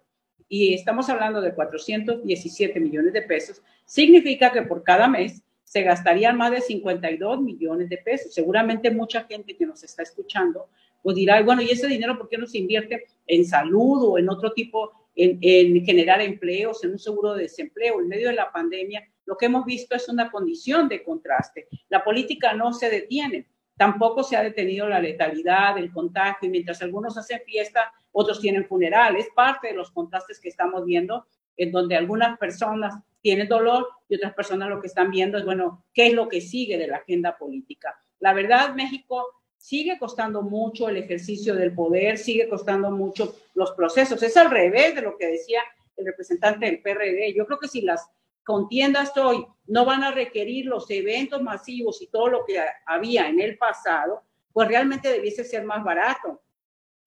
y 0.49 0.73
estamos 0.73 1.07
hablando 1.07 1.39
de 1.39 1.53
417 1.53 2.81
millones 2.81 3.13
de 3.13 3.21
pesos, 3.21 3.61
significa 3.85 4.51
que 4.51 4.63
por 4.63 4.83
cada 4.83 5.07
mes 5.07 5.41
se 5.63 5.83
gastarían 5.83 6.35
más 6.35 6.51
de 6.51 6.59
52 6.59 7.41
millones 7.41 7.87
de 7.87 7.97
pesos. 7.97 8.33
Seguramente 8.33 8.91
mucha 8.91 9.23
gente 9.23 9.55
que 9.55 9.65
nos 9.65 9.81
está 9.85 10.03
escuchando 10.03 10.67
pues 11.01 11.15
dirá, 11.15 11.41
bueno, 11.43 11.61
¿y 11.61 11.69
ese 11.69 11.87
dinero 11.87 12.17
por 12.17 12.27
qué 12.27 12.37
no 12.37 12.45
se 12.45 12.57
invierte 12.57 13.05
en 13.25 13.45
salud 13.45 14.03
o 14.03 14.17
en 14.17 14.29
otro 14.29 14.51
tipo, 14.51 14.91
en, 15.15 15.39
en 15.41 15.85
generar 15.85 16.19
empleos, 16.19 16.83
en 16.83 16.91
un 16.91 16.99
seguro 16.99 17.35
de 17.35 17.43
desempleo? 17.43 18.01
En 18.01 18.09
medio 18.09 18.27
de 18.27 18.35
la 18.35 18.51
pandemia, 18.51 19.07
lo 19.25 19.37
que 19.37 19.45
hemos 19.45 19.63
visto 19.63 19.95
es 19.95 20.09
una 20.09 20.29
condición 20.29 20.89
de 20.89 21.03
contraste. 21.03 21.69
La 21.87 22.03
política 22.03 22.53
no 22.53 22.73
se 22.73 22.89
detiene. 22.89 23.47
Tampoco 23.77 24.23
se 24.23 24.35
ha 24.35 24.43
detenido 24.43 24.87
la 24.87 24.99
letalidad, 24.99 25.77
el 25.77 25.91
contagio, 25.91 26.47
y 26.47 26.51
mientras 26.51 26.81
algunos 26.81 27.17
hacen 27.17 27.41
fiesta, 27.45 27.91
otros 28.11 28.39
tienen 28.39 28.65
funerales. 28.65 29.27
Parte 29.35 29.69
de 29.69 29.73
los 29.73 29.91
contrastes 29.91 30.39
que 30.39 30.49
estamos 30.49 30.85
viendo, 30.85 31.25
en 31.57 31.71
donde 31.71 31.95
algunas 31.95 32.37
personas 32.37 32.95
tienen 33.21 33.47
dolor 33.47 33.87
y 34.09 34.15
otras 34.15 34.33
personas 34.33 34.69
lo 34.69 34.81
que 34.81 34.87
están 34.87 35.11
viendo 35.11 35.37
es, 35.37 35.45
bueno, 35.45 35.85
¿qué 35.93 36.07
es 36.07 36.13
lo 36.13 36.27
que 36.27 36.41
sigue 36.41 36.77
de 36.77 36.87
la 36.87 36.97
agenda 36.97 37.37
política? 37.37 37.99
La 38.19 38.33
verdad, 38.33 38.73
México 38.75 39.25
sigue 39.57 39.97
costando 39.99 40.41
mucho 40.41 40.89
el 40.89 40.97
ejercicio 40.97 41.53
del 41.55 41.73
poder, 41.73 42.17
sigue 42.17 42.49
costando 42.49 42.89
mucho 42.91 43.35
los 43.53 43.71
procesos. 43.71 44.21
Es 44.23 44.35
al 44.37 44.49
revés 44.49 44.95
de 44.95 45.03
lo 45.03 45.17
que 45.17 45.27
decía 45.27 45.61
el 45.97 46.05
representante 46.05 46.65
del 46.65 46.81
PRD. 46.81 47.33
Yo 47.35 47.45
creo 47.45 47.59
que 47.59 47.67
si 47.67 47.81
las 47.81 48.09
contiendas 48.43 49.15
hoy 49.17 49.45
no 49.67 49.85
van 49.85 50.03
a 50.03 50.11
requerir 50.11 50.65
los 50.65 50.89
eventos 50.89 51.41
masivos 51.41 52.01
y 52.01 52.07
todo 52.07 52.27
lo 52.27 52.45
que 52.45 52.61
había 52.85 53.27
en 53.27 53.39
el 53.39 53.57
pasado, 53.57 54.23
pues 54.51 54.67
realmente 54.67 55.09
debiese 55.09 55.43
ser 55.43 55.63
más 55.63 55.83
barato 55.83 56.41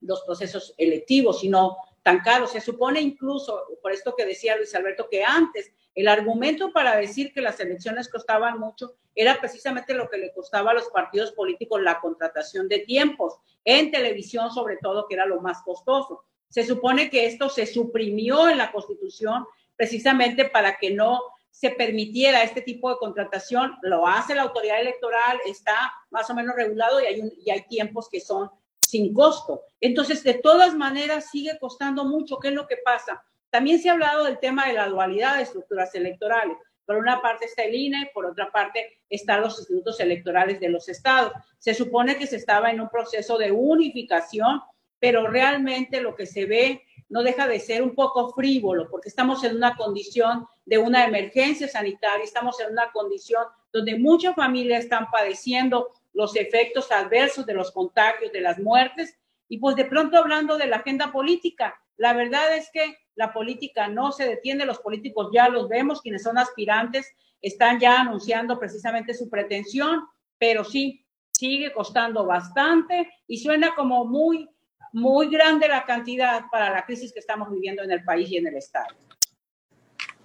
los 0.01 0.23
procesos 0.23 0.75
electivos, 0.77 1.41
sino 1.41 1.77
tan 2.03 2.21
caros. 2.21 2.53
Se 2.53 2.61
supone 2.61 3.01
incluso, 3.01 3.63
por 3.83 3.93
esto 3.93 4.15
que 4.17 4.27
decía 4.27 4.57
Luis 4.57 4.75
Alberto, 4.75 5.09
que 5.11 5.25
antes 5.25 5.73
el 5.95 6.09
argumento 6.09 6.73
para 6.73 6.97
decir 6.97 7.33
que 7.33 7.41
las 7.41 7.59
elecciones 7.61 8.09
costaban 8.09 8.59
mucho 8.59 8.97
era 9.15 9.41
precisamente 9.41 9.95
lo 9.95 10.09
que 10.11 10.19
le 10.19 10.33
costaba 10.33 10.73
a 10.73 10.75
los 10.75 10.89
partidos 10.89 11.33
políticos 11.33 11.81
la 11.81 12.01
contratación 12.01 12.69
de 12.69 12.81
tiempos, 12.81 13.39
en 13.65 13.91
televisión 13.91 14.51
sobre 14.51 14.77
todo, 14.79 15.07
que 15.07 15.15
era 15.15 15.25
lo 15.25 15.41
más 15.41 15.63
costoso. 15.63 16.25
Se 16.49 16.65
supone 16.65 17.11
que 17.11 17.27
esto 17.27 17.49
se 17.49 17.67
suprimió 17.67 18.49
en 18.49 18.59
la 18.59 18.73
Constitución 18.73 19.47
precisamente 19.77 20.47
para 20.47 20.77
que 20.77 20.91
no 20.91 21.21
se 21.51 21.71
permitiera 21.71 22.43
este 22.43 22.63
tipo 22.63 22.91
de 22.91 22.97
contratación. 22.97 23.77
Lo 23.83 24.07
hace 24.07 24.35
la 24.35 24.43
autoridad 24.43 24.81
electoral, 24.81 25.39
está 25.47 25.93
más 26.11 26.29
o 26.29 26.35
menos 26.35 26.57
regulado 26.57 27.01
y 27.01 27.07
hay, 27.07 27.33
y 27.45 27.51
hay 27.51 27.63
tiempos 27.69 28.09
que 28.11 28.21
son 28.21 28.51
sin 28.81 29.15
costo. 29.15 29.63
Entonces, 29.81 30.23
de 30.25 30.35
todas 30.35 30.75
maneras, 30.75 31.31
sigue 31.31 31.59
costando 31.59 32.05
mucho. 32.05 32.39
¿Qué 32.39 32.49
es 32.49 32.55
lo 32.55 32.67
que 32.67 32.79
pasa? 32.85 33.25
También 33.51 33.79
se 33.79 33.89
ha 33.89 33.93
hablado 33.93 34.25
del 34.25 34.41
tema 34.41 34.67
de 34.67 34.73
la 34.73 34.89
dualidad 34.89 35.37
de 35.37 35.45
estructuras 35.45 35.95
electorales. 35.95 36.57
Por 36.85 36.97
una 36.97 37.23
parte 37.23 37.47
está 37.47 37.63
el 37.63 37.75
INE, 37.75 38.11
por 38.13 38.27
otra 38.27 38.51
parte 38.51 38.99
están 39.09 39.41
los 39.41 39.59
institutos 39.59 40.01
electorales 40.01 40.61
de 40.61 40.69
los 40.69 40.89
estados. 40.89 41.33
Se 41.59 41.73
supone 41.73 42.19
que 42.19 42.27
se 42.27 42.37
estaba 42.37 42.71
en 42.71 42.81
un 42.81 42.89
proceso 42.89 43.39
de 43.39 43.53
unificación, 43.53 44.61
pero 44.99 45.29
realmente 45.29 46.01
lo 46.01 46.15
que 46.15 46.27
se 46.27 46.47
ve 46.47 46.83
no 47.15 47.23
deja 47.23 47.47
de 47.47 47.61
ser 47.61 47.81
un 47.81 47.95
poco 47.95 48.33
frívolo, 48.33 48.91
porque 48.91 49.09
estamos 49.09 49.45
en 49.45 49.55
una 49.55 49.77
condición 49.77 50.49
de 50.67 50.79
una 50.79 51.05
emergencia 51.05 51.69
sanitaria, 51.69 52.25
estamos 52.25 52.59
en 52.59 52.73
una 52.73 52.91
condición 52.91 53.45
donde 53.73 53.97
muchas 53.97 54.35
familias 54.35 54.83
están 54.83 55.09
padeciendo 55.13 55.91
los 56.13 56.35
efectos 56.35 56.91
adversos 56.91 57.47
de 57.47 57.55
los 57.55 57.71
contagios, 57.71 58.33
de 58.33 58.41
las 58.41 58.59
muertes, 58.59 59.17
y 59.49 59.59
pues 59.59 59.77
de 59.77 59.85
pronto 59.85 60.19
hablando 60.19 60.59
de 60.59 60.67
la 60.67 60.79
agenda 60.79 61.13
política, 61.13 61.81
la 61.99 62.15
verdad 62.15 62.57
es 62.57 62.69
que 62.73 62.97
la 63.15 63.33
política 63.33 63.87
no 63.87 64.11
se 64.11 64.27
detiene, 64.27 64.67
los 64.67 64.81
políticos 64.81 65.29
ya 65.33 65.49
los 65.49 65.69
vemos, 65.69 66.03
quienes 66.03 66.25
son 66.25 66.37
aspirantes 66.37 67.15
están 67.41 67.79
ya 67.79 68.01
anunciando 68.01 68.59
precisamente 68.59 69.15
su 69.15 69.31
pretensión, 69.31 70.05
pero 70.37 70.65
sí, 70.65 71.07
sigue 71.31 71.73
costando 71.73 72.27
bastante 72.27 73.09
y 73.29 73.39
suena 73.39 73.77
como 73.77 74.05
muy, 74.05 74.49
muy 74.93 75.29
grande 75.29 75.69
la 75.69 75.85
cantidad 75.85 76.45
para 76.51 76.71
la 76.71 76.85
crisis 76.85 77.13
que 77.13 77.21
estamos 77.21 77.51
viviendo 77.51 77.83
en 77.83 77.91
el 77.91 78.05
país 78.05 78.31
y 78.31 78.37
en 78.37 78.47
el 78.47 78.57
Estado. 78.57 78.95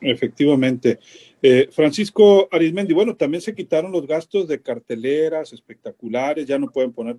Efectivamente. 0.01 0.99
Eh, 1.41 1.69
Francisco 1.71 2.47
Arismendi, 2.51 2.93
bueno, 2.93 3.15
también 3.15 3.41
se 3.41 3.55
quitaron 3.55 3.91
los 3.91 4.05
gastos 4.07 4.47
de 4.47 4.61
carteleras 4.61 5.53
espectaculares, 5.53 6.45
ya 6.45 6.57
no 6.57 6.71
pueden 6.71 6.91
poner 6.91 7.17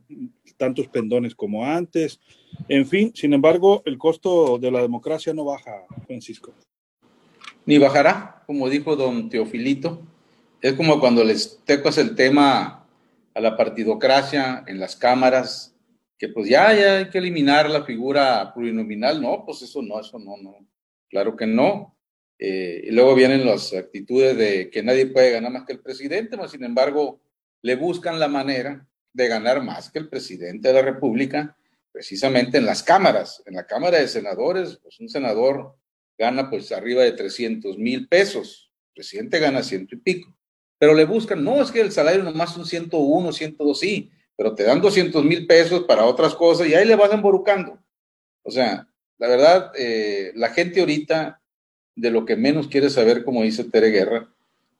tantos 0.57 0.89
pendones 0.89 1.35
como 1.35 1.65
antes. 1.65 2.21
En 2.69 2.87
fin, 2.87 3.13
sin 3.15 3.33
embargo, 3.33 3.83
el 3.85 3.99
costo 3.99 4.59
de 4.59 4.71
la 4.71 4.83
democracia 4.83 5.33
no 5.35 5.45
baja, 5.45 5.85
Francisco. 6.07 6.53
Ni 7.67 7.79
bajará, 7.79 8.43
como 8.47 8.69
dijo 8.69 8.97
don 8.97 9.29
Teofilito. 9.29 10.03
Es 10.61 10.75
como 10.75 11.01
cuando 11.01 11.25
les 11.25 11.61
tecas 11.65 11.97
el 11.99 12.15
tema 12.15 12.87
a 13.35 13.41
la 13.41 13.57
partidocracia 13.57 14.65
en 14.67 14.79
las 14.81 14.97
cámaras, 14.97 15.75
que 16.21 16.29
pues 16.29 16.49
ya, 16.49 16.73
ya 16.75 16.99
hay 16.99 17.11
que 17.11 17.19
eliminar 17.19 17.69
la 17.69 17.83
figura 17.83 18.53
plurinominal. 18.55 19.21
No, 19.21 19.43
pues 19.45 19.63
eso 19.63 19.83
no, 19.83 19.99
eso 19.99 20.21
no, 20.21 20.37
no. 20.37 20.69
Claro 21.09 21.35
que 21.35 21.47
no 21.47 21.97
eh, 22.43 22.85
y 22.87 22.91
luego 22.93 23.15
vienen 23.15 23.45
las 23.45 23.75
actitudes 23.75 24.35
de 24.35 24.71
que 24.71 24.83
nadie 24.83 25.05
puede 25.05 25.31
ganar 25.31 25.53
más 25.53 25.67
que 25.67 25.75
el 25.75 25.81
presidente, 25.81 26.39
pero 26.39 26.49
sin 26.49 26.65
embargo 26.65 27.21
le 27.61 27.77
buscan 27.77 28.19
la 28.19 28.29
manera 28.29 28.89
de 29.13 29.29
ganar 29.29 29.63
más 29.63 29.91
que 29.91 29.99
el 29.99 30.09
presidente 30.09 30.69
de 30.69 30.75
la 30.75 30.81
República, 30.81 31.55
precisamente 31.93 32.57
en 32.57 32.65
las 32.65 32.83
cámaras. 32.83 33.43
En 33.45 33.57
la 33.57 33.67
Cámara 33.67 33.99
de 33.99 34.09
Senadores, 34.09 34.79
pues 34.83 34.99
un 35.01 35.11
senador 35.11 35.77
gana 36.17 36.49
pues 36.49 36.73
arriba 36.73 37.03
de 37.03 37.13
300 37.13 37.77
mil 37.77 38.09
pesos, 38.09 38.73
el 38.89 38.95
presidente 38.95 39.39
gana 39.39 39.63
ciento 39.63 39.95
y 39.95 39.99
pico, 39.99 40.35
pero 40.79 40.95
le 40.95 41.05
buscan, 41.05 41.45
no, 41.45 41.61
es 41.61 41.71
que 41.71 41.83
el 41.83 41.93
salario 41.93 42.23
nomás 42.23 42.55
son 42.55 42.65
101, 42.65 43.33
102, 43.33 43.79
sí, 43.79 44.11
pero 44.41 44.55
te 44.55 44.63
dan 44.63 44.81
200 44.81 45.23
mil 45.23 45.47
pesos 45.47 45.85
para 45.85 46.07
otras 46.07 46.35
cosas 46.35 46.67
y 46.67 46.73
ahí 46.73 46.87
le 46.87 46.97
vas 46.97 47.13
emborucando. 47.13 47.79
O 48.43 48.51
sea, 48.51 48.89
la 49.19 49.29
verdad, 49.29 49.71
eh, 49.77 50.33
la 50.35 50.49
gente 50.49 50.81
ahorita 50.81 51.43
de 51.95 52.11
lo 52.11 52.25
que 52.25 52.37
menos 52.37 52.67
quiere 52.67 52.89
saber, 52.89 53.23
como 53.23 53.43
dice 53.43 53.65
Tere 53.65 53.91
Guerra, 53.91 54.33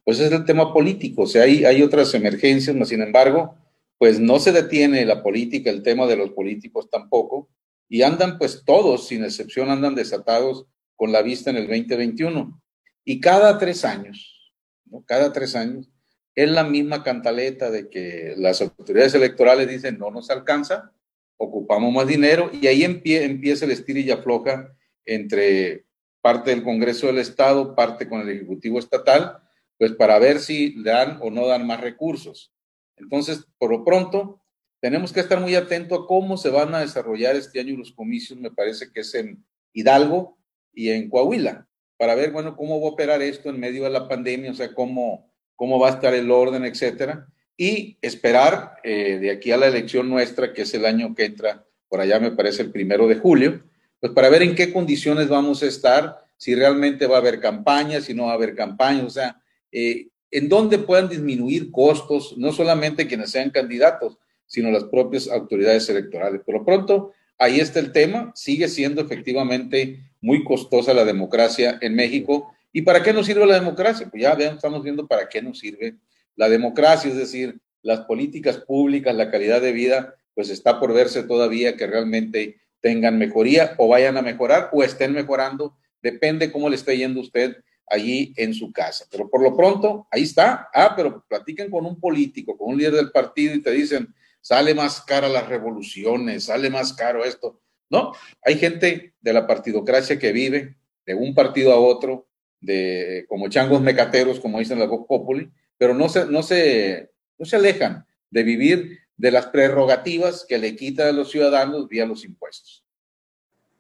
pues 0.03 0.19
es 0.19 0.33
el 0.33 0.47
tema 0.47 0.73
político. 0.73 1.25
O 1.25 1.27
sea, 1.27 1.43
hay, 1.43 1.67
hay 1.67 1.83
otras 1.83 2.15
emergencias, 2.15 2.75
mas 2.75 2.89
sin 2.89 3.03
embargo, 3.03 3.55
pues 3.99 4.19
no 4.19 4.39
se 4.39 4.53
detiene 4.53 5.05
la 5.05 5.23
política, 5.23 5.69
el 5.69 5.83
tema 5.83 6.07
de 6.07 6.17
los 6.17 6.31
políticos 6.31 6.89
tampoco, 6.89 7.51
y 7.87 8.01
andan 8.01 8.39
pues 8.39 8.63
todos, 8.65 9.09
sin 9.09 9.25
excepción, 9.25 9.69
andan 9.69 9.95
desatados 9.95 10.65
con 10.97 11.13
la 11.13 11.21
vista 11.21 11.51
en 11.51 11.57
el 11.57 11.67
2021. 11.67 12.63
Y 13.05 13.21
cada 13.21 13.59
tres 13.59 13.85
años, 13.85 14.55
¿no? 14.87 15.05
cada 15.05 15.35
tres 15.35 15.55
años, 15.55 15.91
es 16.35 16.51
la 16.51 16.65
misma 16.65 17.03
cantaleta 17.03 17.71
de 17.71 17.89
que 17.89 18.35
las 18.37 18.61
autoridades 18.61 19.15
electorales 19.15 19.69
dicen 19.69 19.99
no 19.99 20.11
nos 20.11 20.31
alcanza, 20.31 20.93
ocupamos 21.37 21.93
más 21.93 22.07
dinero, 22.07 22.51
y 22.53 22.67
ahí 22.67 22.85
empieza 22.85 23.65
el 23.65 23.71
estira 23.71 24.01
y 24.01 24.11
afloja 24.11 24.75
entre 25.05 25.87
parte 26.21 26.51
del 26.51 26.63
Congreso 26.63 27.07
del 27.07 27.19
Estado, 27.19 27.75
parte 27.75 28.09
con 28.09 28.21
el 28.21 28.29
Ejecutivo 28.29 28.79
Estatal, 28.79 29.39
pues 29.79 29.93
para 29.93 30.19
ver 30.19 30.41
si 30.41 30.83
dan 30.83 31.19
o 31.23 31.31
no 31.31 31.47
dan 31.47 31.67
más 31.67 31.81
recursos. 31.81 32.53
Entonces, 32.97 33.47
por 33.57 33.71
lo 33.71 33.85
pronto, 33.85 34.43
tenemos 34.81 35.13
que 35.13 35.21
estar 35.21 35.41
muy 35.41 35.55
atentos 35.55 35.99
a 35.99 36.07
cómo 36.07 36.37
se 36.37 36.51
van 36.51 36.75
a 36.75 36.81
desarrollar 36.81 37.37
este 37.37 37.61
año 37.61 37.77
los 37.77 37.93
comicios, 37.93 38.39
me 38.39 38.51
parece 38.51 38.93
que 38.93 39.01
es 39.01 39.15
en 39.15 39.45
Hidalgo 39.73 40.39
y 40.73 40.91
en 40.91 41.09
Coahuila, 41.09 41.67
para 41.97 42.15
ver, 42.15 42.33
bueno, 42.33 42.57
cómo 42.57 42.81
va 42.81 42.89
a 42.89 42.93
operar 42.93 43.23
esto 43.23 43.49
en 43.49 43.61
medio 43.61 43.85
de 43.85 43.91
la 43.91 44.09
pandemia, 44.09 44.51
o 44.51 44.55
sea, 44.55 44.75
cómo, 44.75 45.30
cómo 45.61 45.79
va 45.79 45.89
a 45.89 45.91
estar 45.91 46.15
el 46.15 46.31
orden, 46.31 46.65
etcétera, 46.65 47.29
y 47.55 47.99
esperar 48.01 48.77
eh, 48.83 49.19
de 49.21 49.31
aquí 49.31 49.53
a 49.53 49.59
la 49.59 49.67
elección 49.67 50.09
nuestra, 50.09 50.55
que 50.55 50.63
es 50.63 50.73
el 50.73 50.87
año 50.87 51.15
que 51.15 51.27
entra, 51.27 51.67
por 51.87 52.01
allá 52.01 52.19
me 52.19 52.31
parece 52.31 52.63
el 52.63 52.71
primero 52.71 53.07
de 53.07 53.17
julio, 53.17 53.63
pues 54.01 54.11
para 54.15 54.31
ver 54.31 54.41
en 54.41 54.55
qué 54.55 54.73
condiciones 54.73 55.29
vamos 55.29 55.63
a 55.63 55.67
estar, 55.67 56.17
si 56.39 56.55
realmente 56.55 57.07
va 57.07 57.17
a 57.17 57.21
haber 57.21 57.41
campañas, 57.41 58.05
si 58.05 58.15
no 58.15 58.25
va 58.25 58.31
a 58.31 58.37
haber 58.37 58.55
campañas, 58.55 59.05
o 59.05 59.11
sea, 59.11 59.39
eh, 59.71 60.09
en 60.31 60.49
dónde 60.49 60.79
puedan 60.79 61.11
disminuir 61.11 61.71
costos, 61.71 62.39
no 62.39 62.53
solamente 62.53 63.07
quienes 63.07 63.31
sean 63.31 63.51
candidatos, 63.51 64.17
sino 64.47 64.71
las 64.71 64.85
propias 64.85 65.29
autoridades 65.29 65.87
electorales. 65.91 66.41
Por 66.41 66.55
lo 66.55 66.65
pronto, 66.65 67.13
ahí 67.37 67.61
está 67.61 67.81
el 67.81 67.93
tema, 67.93 68.33
sigue 68.35 68.67
siendo 68.67 69.03
efectivamente 69.03 70.01
muy 70.23 70.43
costosa 70.43 70.95
la 70.95 71.05
democracia 71.05 71.77
en 71.83 71.97
México. 71.97 72.51
¿Y 72.73 72.83
para 72.83 73.03
qué 73.03 73.13
nos 73.13 73.27
sirve 73.27 73.47
la 73.47 73.55
democracia? 73.55 74.09
Pues 74.11 74.23
ya 74.23 74.33
estamos 74.33 74.83
viendo 74.83 75.07
para 75.07 75.29
qué 75.29 75.43
nos 75.43 75.59
sirve 75.59 75.97
la 76.37 76.49
democracia, 76.49 77.11
es 77.11 77.17
decir, 77.17 77.61
las 77.83 78.01
políticas 78.01 78.59
públicas, 78.59 79.15
la 79.15 79.31
calidad 79.31 79.61
de 79.61 79.73
vida, 79.73 80.15
pues 80.35 80.51
está 80.51 80.79
por 80.79 80.93
verse 80.93 81.23
todavía 81.25 81.77
que 81.77 81.87
realmente 81.87 82.61
tengan 82.81 83.19
mejoría 83.19 83.75
o 83.79 83.89
vayan 83.89 84.17
a 84.17 84.23
mejorar 84.23 84.71
o 84.73 84.83
estén 84.83 85.13
mejorando, 85.13 85.77
depende 86.03 86.51
cómo 86.51 86.69
le 86.69 86.77
esté 86.77 86.97
yendo 86.97 87.21
usted 87.21 87.57
allí 87.89 88.33
en 88.37 88.55
su 88.55 88.73
casa. 88.73 89.05
Pero 89.11 89.29
por 89.29 89.43
lo 89.43 89.57
pronto, 89.57 90.07
ahí 90.11 90.23
está. 90.23 90.69
Ah, 90.73 90.95
pero 90.97 91.25
platiquen 91.29 91.71
con 91.71 91.85
un 91.85 91.99
político, 92.01 92.57
con 92.57 92.71
un 92.71 92.79
líder 92.79 92.95
del 92.95 93.11
partido 93.11 93.55
y 93.55 93.63
te 93.63 93.73
dicen, 93.73 94.15
sale 94.41 94.75
más 94.75 95.03
cara 95.03 95.29
las 95.29 95.49
revoluciones, 95.49 96.45
sale 96.45 96.71
más 96.71 96.93
caro 96.93 97.25
esto. 97.25 97.61
No, 97.91 98.13
hay 98.43 98.57
gente 98.57 99.15
de 99.21 99.33
la 99.33 99.47
partidocracia 99.47 100.19
que 100.19 100.33
vive 100.33 100.77
de 101.05 101.15
un 101.15 101.35
partido 101.35 101.73
a 101.73 101.81
otro, 101.81 102.29
de 102.61 103.25
como 103.29 103.49
changos 103.49 103.81
mecateros, 103.81 104.41
como 104.41 104.59
dicen 104.59 104.79
la 104.79 104.87
Vox 104.87 105.07
Populi, 105.07 105.51
pero 105.79 105.95
no 105.95 106.09
se, 106.09 106.27
no 106.27 106.43
se, 106.43 107.11
no 107.39 107.47
se 107.47 107.57
alejan 107.57 108.05
de 108.31 108.43
vivir 108.43 108.99
de 109.17 109.31
las 109.31 109.47
prerrogativas 109.47 110.47
que 110.49 110.59
le 110.59 110.77
quita 110.77 111.09
a 111.09 111.13
los 111.13 111.31
ciudadanos 111.31 111.89
vía 111.89 112.07
los 112.07 112.25
impuestos. 112.25 112.85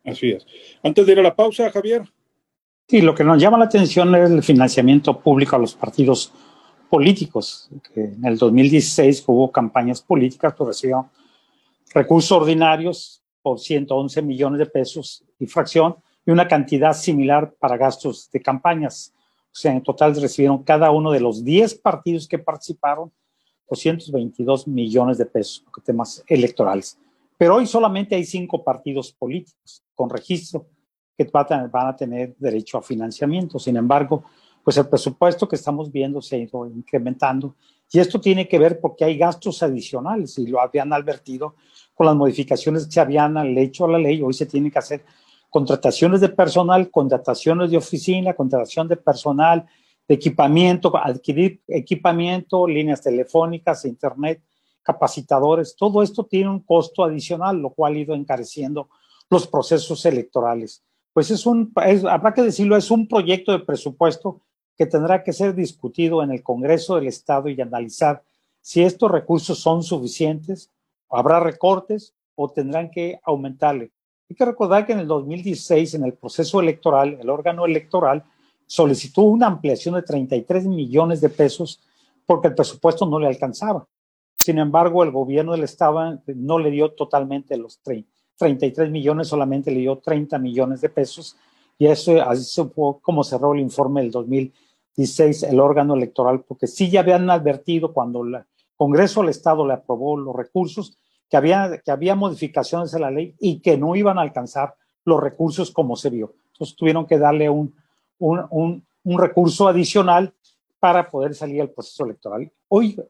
Así 0.05 0.31
es. 0.31 0.47
Antes 0.83 1.07
de 1.07 1.13
ir 1.13 1.19
a 1.19 1.23
la 1.23 1.37
pausa, 1.37 1.71
Javier. 1.71 2.03
Sí, 2.89 3.01
lo 3.01 3.15
que 3.15 3.25
nos 3.25 3.41
llama 3.41 3.59
la 3.59 3.67
atención 3.67 4.15
es 4.15 4.31
el 4.31 4.43
financiamiento 4.43 5.21
público 5.21 5.57
a 5.57 5.59
los 5.59 5.75
partidos 5.75 6.33
políticos. 6.89 7.71
Que 7.95 8.05
en 8.05 8.25
el 8.25 8.37
2016 8.37 9.25
hubo 9.27 9.51
campañas 9.53 10.03
políticas 10.03 10.55
que 10.55 10.65
recibieron 10.65 11.07
recursos 11.95 12.33
ordinarios 12.33 13.23
por 13.43 13.59
111 13.59 14.23
millones 14.23 14.59
de 14.59 14.67
pesos 14.67 15.25
y 15.39 15.47
fracción 15.47 15.97
y 16.27 16.31
una 16.31 16.49
cantidad 16.49 16.93
similar 16.93 17.55
para 17.59 17.77
gastos 17.77 18.31
de 18.31 18.41
campañas. 18.41 19.13
O 19.47 19.55
sea, 19.55 19.73
en 19.73 19.83
total 19.83 20.21
recibieron 20.21 20.63
cada 20.63 20.91
uno 20.91 21.11
de 21.11 21.21
los 21.21 21.45
10 21.45 21.75
partidos 21.77 22.29
que 22.29 22.39
participaron 22.39 23.13
222 23.69 24.67
millones 24.69 25.19
de 25.19 25.27
pesos 25.27 25.65
por 25.73 25.83
temas 25.83 26.23
electorales. 26.27 26.99
Pero 27.39 27.57
hoy 27.57 27.67
solamente 27.67 28.15
hay 28.15 28.25
cinco 28.25 28.63
partidos 28.63 29.13
políticos 29.13 29.83
con 29.95 30.11
registro 30.11 30.67
que 31.17 31.29
van 31.33 31.87
a 31.87 31.97
tener 31.97 32.35
derecho 32.39 32.79
a 32.79 32.83
financiamiento. 32.83 33.59
Sin 33.59 33.77
embargo, 33.77 34.25
pues 34.63 34.77
el 34.77 34.89
presupuesto 34.89 35.49
que 35.49 35.57
estamos 35.57 35.91
viendo 35.91 36.21
se 36.21 36.37
ha 36.37 36.39
ido 36.39 36.67
incrementando 36.67 37.57
y 37.93 37.99
esto 37.99 38.21
tiene 38.21 38.47
que 38.47 38.59
ver 38.59 38.79
porque 38.81 39.05
hay 39.05 39.19
gastos 39.19 39.63
adicionales 39.63 40.39
y 40.39 40.47
lo 40.47 40.61
habían 40.61 40.93
advertido 40.93 41.57
con 41.95 42.07
las 42.07 42.15
modificaciones 42.15 42.87
que 42.87 42.93
se 42.93 43.01
habían 43.01 43.37
hecho 43.59 43.85
a 43.85 43.91
la 43.91 43.99
ley. 43.99 44.23
Hoy 44.23 44.33
se 44.33 44.47
tienen 44.47 44.71
que 44.71 44.79
hacer 44.79 45.05
contrataciones 45.51 46.21
de 46.21 46.29
personal, 46.29 46.91
contrataciones 46.91 47.71
de 47.71 47.77
oficina, 47.77 48.35
contratación 48.35 48.89
de 48.89 48.97
personal, 48.97 49.67
de 50.09 50.15
equipamiento, 50.15 50.97
adquirir 50.97 51.61
equipamiento, 51.69 52.67
líneas 52.67 53.03
telefónicas, 53.03 53.85
internet, 53.85 54.43
capacitadores. 54.83 55.77
Todo 55.77 56.03
esto 56.03 56.25
tiene 56.25 56.51
un 56.51 56.61
costo 56.61 57.05
adicional, 57.05 57.59
lo 57.59 57.71
cual 57.71 57.95
ha 57.95 57.99
ido 57.99 58.15
encareciendo 58.15 58.89
los 59.29 59.47
procesos 59.47 60.05
electorales. 60.07 60.83
Pues 61.13 61.31
es 61.31 61.45
un, 61.45 61.73
habrá 62.09 62.33
que 62.33 62.43
decirlo, 62.43 62.77
es 62.77 62.91
un 62.91 63.07
proyecto 63.09 63.53
de 63.53 63.61
presupuesto 63.61 64.41
que 64.77 64.87
tendrá 64.87 65.23
que 65.23 65.33
ser 65.33 65.55
discutido 65.55 66.23
en 66.23 66.31
el 66.31 66.43
Congreso 66.43 66.95
del 66.95 67.09
Estado 67.09 67.49
y 67.49 67.61
analizar 67.61 68.23
si 68.61 68.83
estos 68.83 69.11
recursos 69.11 69.59
son 69.59 69.83
suficientes, 69.83 70.71
habrá 71.09 71.41
recortes 71.41 72.15
o 72.35 72.49
tendrán 72.51 72.91
que 72.91 73.21
aumentarle. 73.25 73.91
Hay 74.31 74.37
que 74.37 74.45
recordar 74.45 74.87
que 74.87 74.93
en 74.93 75.01
el 75.01 75.09
2016, 75.09 75.95
en 75.95 76.05
el 76.05 76.15
proceso 76.15 76.61
electoral, 76.61 77.19
el 77.21 77.29
órgano 77.29 77.67
electoral 77.67 78.25
solicitó 78.65 79.23
una 79.23 79.49
ampliación 79.49 79.97
de 79.97 80.03
33 80.03 80.67
millones 80.67 81.21
de 81.21 81.29
pesos 81.29 81.81
porque 82.25 82.49
el 82.49 82.55
presupuesto 82.55 83.05
no 83.05 83.19
le 83.19 83.27
alcanzaba. 83.27 83.87
Sin 84.37 84.59
embargo, 84.59 85.03
el 85.03 85.11
gobierno 85.11 85.53
del 85.53 85.65
Estado 85.65 86.23
no 86.27 86.59
le 86.59 86.71
dio 86.71 86.93
totalmente 86.93 87.57
los 87.57 87.81
33 88.37 88.91
millones, 88.91 89.29
solamente 89.29 89.71
le 89.71 89.81
dio 89.81 89.99
30 89.99 90.39
millones 90.39 90.81
de 90.81 90.89
pesos. 90.89 91.37
Y 91.77 91.87
eso 91.87 92.23
así 92.23 92.63
fue 92.73 93.01
como 93.03 93.25
cerró 93.25 93.53
el 93.53 93.61
informe 93.61 94.01
del 94.01 94.13
2016 94.13 94.71
16, 94.97 95.45
el 95.45 95.61
órgano 95.61 95.95
electoral, 95.95 96.43
porque 96.43 96.67
sí 96.67 96.91
ya 96.91 97.01
habían 97.01 97.29
advertido 97.31 97.93
cuando 97.93 98.25
el 98.25 98.45
Congreso 98.77 99.21
del 99.21 99.31
Estado 99.31 99.67
le 99.67 99.75
aprobó 99.75 100.17
los 100.17 100.35
recursos, 100.35 100.97
que 101.31 101.37
había, 101.37 101.81
que 101.83 101.91
había 101.93 102.17
modificaciones 102.17 102.93
en 102.93 103.03
la 103.03 103.11
ley 103.11 103.35
y 103.39 103.61
que 103.61 103.79
no 103.79 103.95
iban 103.95 104.19
a 104.19 104.23
alcanzar 104.23 104.75
los 105.05 105.21
recursos 105.21 105.71
como 105.71 105.95
se 105.97 106.11
vio. 106.11 106.35
Entonces 106.53 106.77
tuvieron 106.77 107.07
que 107.07 107.19
darle 107.19 107.49
un, 107.49 107.75
un, 108.19 108.85
un, 109.05 109.19
recurso 109.19 109.69
adicional 109.69 110.35
para 110.81 111.09
poder 111.09 111.35
salir 111.35 111.63
al 111.63 111.71
proceso 111.71 112.05
electoral. 112.05 112.51
Hoy 112.69 113.01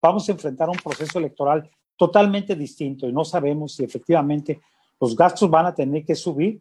vamos 0.00 0.28
a 0.28 0.32
enfrentar 0.32 0.70
un 0.70 0.76
proceso 0.76 1.18
electoral 1.18 1.70
totalmente 1.96 2.56
distinto 2.56 3.06
y 3.06 3.12
no 3.12 3.24
sabemos 3.24 3.74
si 3.74 3.84
efectivamente 3.84 4.60
los 4.98 5.14
gastos 5.14 5.50
van 5.50 5.66
a 5.66 5.74
tener 5.74 6.04
que 6.04 6.14
subir 6.14 6.60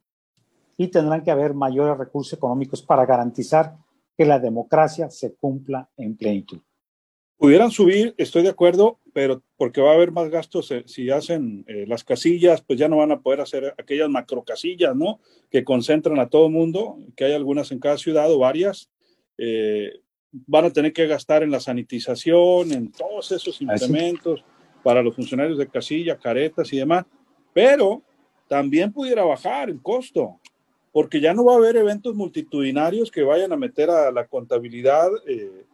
y 0.77 0.89
tendrán 0.89 1.23
que 1.23 1.31
haber 1.31 1.53
mayores 1.53 1.97
recursos 1.97 2.33
económicos 2.33 2.81
para 2.81 3.05
garantizar 3.05 3.77
que 4.17 4.25
la 4.25 4.39
democracia 4.39 5.09
se 5.09 5.33
cumpla 5.35 5.89
en 5.95 6.17
plenitud. 6.17 6.59
Pudieran 7.37 7.69
subir, 7.69 8.15
estoy 8.17 8.43
de 8.43 8.49
acuerdo, 8.49 8.99
pero 9.13 9.43
porque 9.57 9.81
va 9.81 9.91
a 9.91 9.95
haber 9.95 10.11
más 10.11 10.29
gastos 10.29 10.71
eh, 10.71 10.83
si 10.85 11.09
hacen 11.09 11.65
eh, 11.67 11.85
las 11.87 12.03
casillas, 12.03 12.61
pues 12.61 12.79
ya 12.79 12.87
no 12.87 12.97
van 12.97 13.11
a 13.11 13.19
poder 13.19 13.41
hacer 13.41 13.73
aquellas 13.77 14.09
macro 14.09 14.43
casillas, 14.43 14.95
¿no? 14.95 15.19
Que 15.51 15.63
concentran 15.63 16.19
a 16.19 16.29
todo 16.29 16.49
mundo, 16.49 16.97
que 17.15 17.25
hay 17.25 17.33
algunas 17.33 17.71
en 17.71 17.79
cada 17.79 17.97
ciudad 17.97 18.31
o 18.31 18.39
varias. 18.39 18.89
Eh, 19.37 19.99
van 20.31 20.65
a 20.65 20.69
tener 20.69 20.93
que 20.93 21.07
gastar 21.07 21.43
en 21.43 21.51
la 21.51 21.59
sanitización, 21.59 22.71
en 22.71 22.91
todos 22.91 23.31
esos 23.31 23.61
implementos 23.61 24.43
para 24.83 25.01
los 25.01 25.15
funcionarios 25.15 25.57
de 25.57 25.67
casilla, 25.67 26.17
caretas 26.17 26.71
y 26.71 26.77
demás, 26.77 27.05
pero 27.53 28.01
también 28.47 28.93
pudiera 28.93 29.23
bajar 29.23 29.69
el 29.69 29.81
costo 29.81 30.39
porque 30.95 31.19
ya 31.19 31.33
no 31.33 31.43
va 31.43 31.53
a 31.53 31.57
haber 31.57 31.75
eventos 31.75 32.15
multitudinarios 32.15 33.11
que 33.11 33.23
vayan 33.23 33.51
a 33.51 33.57
meter 33.57 33.89
a 33.89 34.11
la 34.13 34.27
contabilidad, 34.27 35.09
eh, 35.27 35.65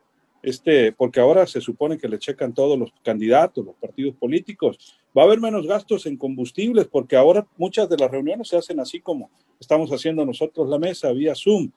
este, 0.43 0.91
porque 0.91 1.19
ahora 1.19 1.45
se 1.45 1.62
supone 1.62 1.98
que 1.98 2.07
le 2.07 2.19
checan 2.19 2.53
todos 2.53 2.77
los 2.77 2.91
candidatos, 3.04 3.65
los 3.65 3.75
partidos 3.75 4.15
políticos. 4.15 4.95
Va 5.17 5.23
a 5.23 5.25
haber 5.25 5.39
menos 5.39 5.67
gastos 5.67 6.06
en 6.06 6.17
combustibles, 6.17 6.88
porque 6.88 7.15
ahora 7.15 7.45
muchas 7.58 7.89
de 7.89 7.97
las 7.97 8.10
reuniones 8.10 8.47
se 8.47 8.58
hacen 8.58 8.80
así 8.80 8.99
como 8.99 9.30
estamos 9.60 9.91
haciendo 9.91 10.25
nosotros 10.25 10.67
la 10.69 10.80
mesa, 10.80 11.12
vía 11.12 11.34
Zoom. 11.36 11.69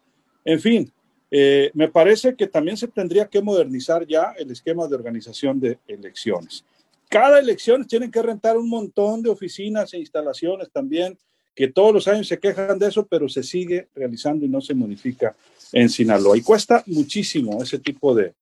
En 0.45 0.61
fin, 0.61 0.93
eh, 1.31 1.71
me 1.75 1.89
parece 1.89 2.37
que 2.37 2.47
también 2.47 2.77
se 2.77 2.89
tendría 2.89 3.27
que 3.27 3.43
modernizar 3.43 4.07
ya 4.07 4.35
el 4.39 4.51
esquema 4.51 4.87
de 4.87 4.95
organización 4.95 5.61
de 5.61 5.79
elecciones. 5.87 6.65
Cada 7.09 7.39
elección 7.39 7.87
tienen 7.87 8.11
que 8.11 8.23
rentar 8.23 8.57
un 8.57 8.69
montón 8.69 9.23
de 9.23 9.31
oficinas 9.31 9.93
e 9.95 9.99
instalaciones 9.99 10.71
también 10.71 11.19
que 11.55 11.69
todos 11.69 11.93
los 11.93 12.09
años 12.09 12.27
se 12.27 12.39
quejan 12.39 12.79
de 12.79 12.89
eso, 12.89 13.07
pero 13.07 13.29
se 13.29 13.43
sigue 13.43 13.89
realizando 13.95 14.45
y 14.45 14.49
no 14.49 14.61
se 14.61 14.75
modifica 14.75 15.37
en 15.73 15.89
Sinaloa. 15.89 16.37
Y 16.37 16.43
cuesta 16.43 16.83
muchísimo 16.87 17.63
ese 17.63 17.79
tipo 17.79 18.15
de, 18.15 18.35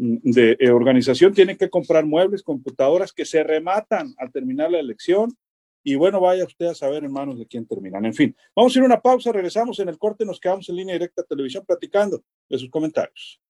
de 0.00 0.56
eh, 0.58 0.70
organización. 0.70 1.34
Tienen 1.34 1.58
que 1.58 1.68
comprar 1.68 2.06
muebles, 2.06 2.42
computadoras 2.42 3.12
que 3.12 3.26
se 3.26 3.42
rematan 3.42 4.14
al 4.16 4.32
terminar 4.32 4.70
la 4.70 4.78
elección. 4.78 5.36
Y 5.82 5.94
bueno, 5.94 6.20
vaya 6.20 6.44
usted 6.44 6.66
a 6.66 6.74
saber 6.74 7.04
en 7.04 7.12
manos 7.12 7.38
de 7.38 7.46
quién 7.46 7.66
terminan. 7.66 8.04
En 8.06 8.14
fin, 8.14 8.34
vamos 8.56 8.74
a 8.74 8.78
ir 8.78 8.82
a 8.82 8.86
una 8.86 9.00
pausa, 9.00 9.32
regresamos 9.32 9.78
en 9.78 9.88
el 9.88 9.98
corte, 9.98 10.24
nos 10.24 10.40
quedamos 10.40 10.68
en 10.68 10.76
línea 10.76 10.94
directa 10.94 11.22
a 11.22 11.24
televisión 11.24 11.64
platicando 11.66 12.22
de 12.48 12.58
sus 12.58 12.70
comentarios. 12.70 13.40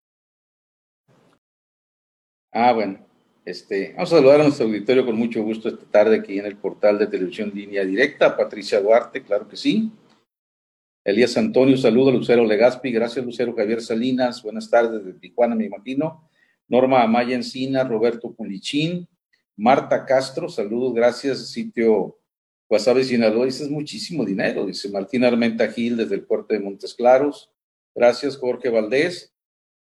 Ah, 2.52 2.72
bueno. 2.72 2.98
Este, 3.44 3.94
vamos 3.94 4.12
a 4.12 4.16
saludar 4.16 4.40
a 4.40 4.44
nuestro 4.44 4.66
auditorio 4.66 5.06
con 5.06 5.16
mucho 5.16 5.42
gusto 5.42 5.68
esta 5.68 5.84
tarde 5.86 6.16
aquí 6.16 6.38
en 6.38 6.46
el 6.46 6.56
portal 6.56 6.98
de 6.98 7.06
televisión 7.06 7.52
línea 7.54 7.84
directa. 7.84 8.36
Patricia 8.36 8.80
Duarte, 8.80 9.22
claro 9.22 9.48
que 9.48 9.56
sí. 9.56 9.90
Elías 11.04 11.36
Antonio, 11.36 11.76
saludo. 11.76 12.12
Lucero 12.12 12.44
Legaspi, 12.44 12.92
gracias 12.92 13.24
Lucero. 13.24 13.54
Javier 13.54 13.80
Salinas, 13.80 14.42
buenas 14.42 14.68
tardes 14.68 15.04
de 15.04 15.14
Tijuana, 15.14 15.54
me 15.54 15.66
imagino. 15.66 16.29
Norma 16.70 17.02
Amaya 17.02 17.34
Encina, 17.34 17.84
Roberto 17.84 18.32
Pulichín, 18.32 19.08
Marta 19.56 20.06
Castro, 20.06 20.48
saludos, 20.48 20.94
gracias. 20.94 21.50
Sitio 21.50 22.16
Guasave 22.68 23.04
Sinaloa, 23.04 23.44
dice 23.44 23.68
muchísimo 23.68 24.24
dinero. 24.24 24.64
Dice 24.64 24.88
Martín 24.88 25.24
Armenta 25.24 25.66
Gil 25.68 25.96
desde 25.96 26.14
el 26.14 26.22
puerto 26.22 26.54
de 26.54 26.60
Montes 26.60 26.94
Claros. 26.94 27.50
Gracias, 27.94 28.36
Jorge 28.36 28.70
Valdés. 28.70 29.34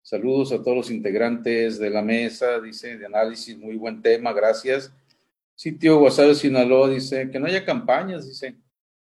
Saludos 0.02 0.54
a 0.54 0.64
todos 0.64 0.78
los 0.78 0.90
integrantes 0.90 1.78
de 1.78 1.90
la 1.90 2.02
mesa, 2.02 2.60
dice, 2.62 2.98
de 2.98 3.06
análisis, 3.06 3.58
muy 3.58 3.76
buen 3.76 4.02
tema, 4.02 4.32
gracias. 4.32 4.92
Sitio 5.56 6.00
Guasave 6.00 6.34
Sinaloa 6.34 6.90
dice 6.90 7.30
que 7.30 7.40
no 7.40 7.48
haya 7.48 7.66
campañas, 7.66 8.26
dice, 8.26 8.56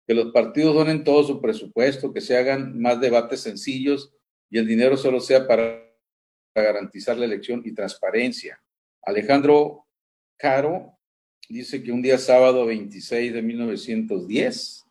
que 0.08 0.14
los 0.14 0.32
partidos 0.32 0.74
donen 0.74 1.04
todo 1.04 1.24
su 1.26 1.42
presupuesto, 1.42 2.14
que 2.14 2.22
se 2.22 2.38
hagan 2.38 2.80
más 2.80 3.02
debates 3.02 3.42
sencillos 3.42 4.14
y 4.50 4.58
el 4.58 4.66
dinero 4.66 4.96
solo 4.96 5.20
sea 5.20 5.46
para, 5.46 5.89
garantizar 6.56 7.18
la 7.18 7.26
elección 7.26 7.62
y 7.66 7.74
transparencia. 7.74 8.62
Alejandro 9.02 9.86
Caro 10.38 10.98
dice 11.48 11.82
que 11.84 11.92
un 11.92 12.02
día 12.02 12.18
sábado 12.18 12.66
26 12.66 13.34
de 13.34 13.42
1910 13.42 14.86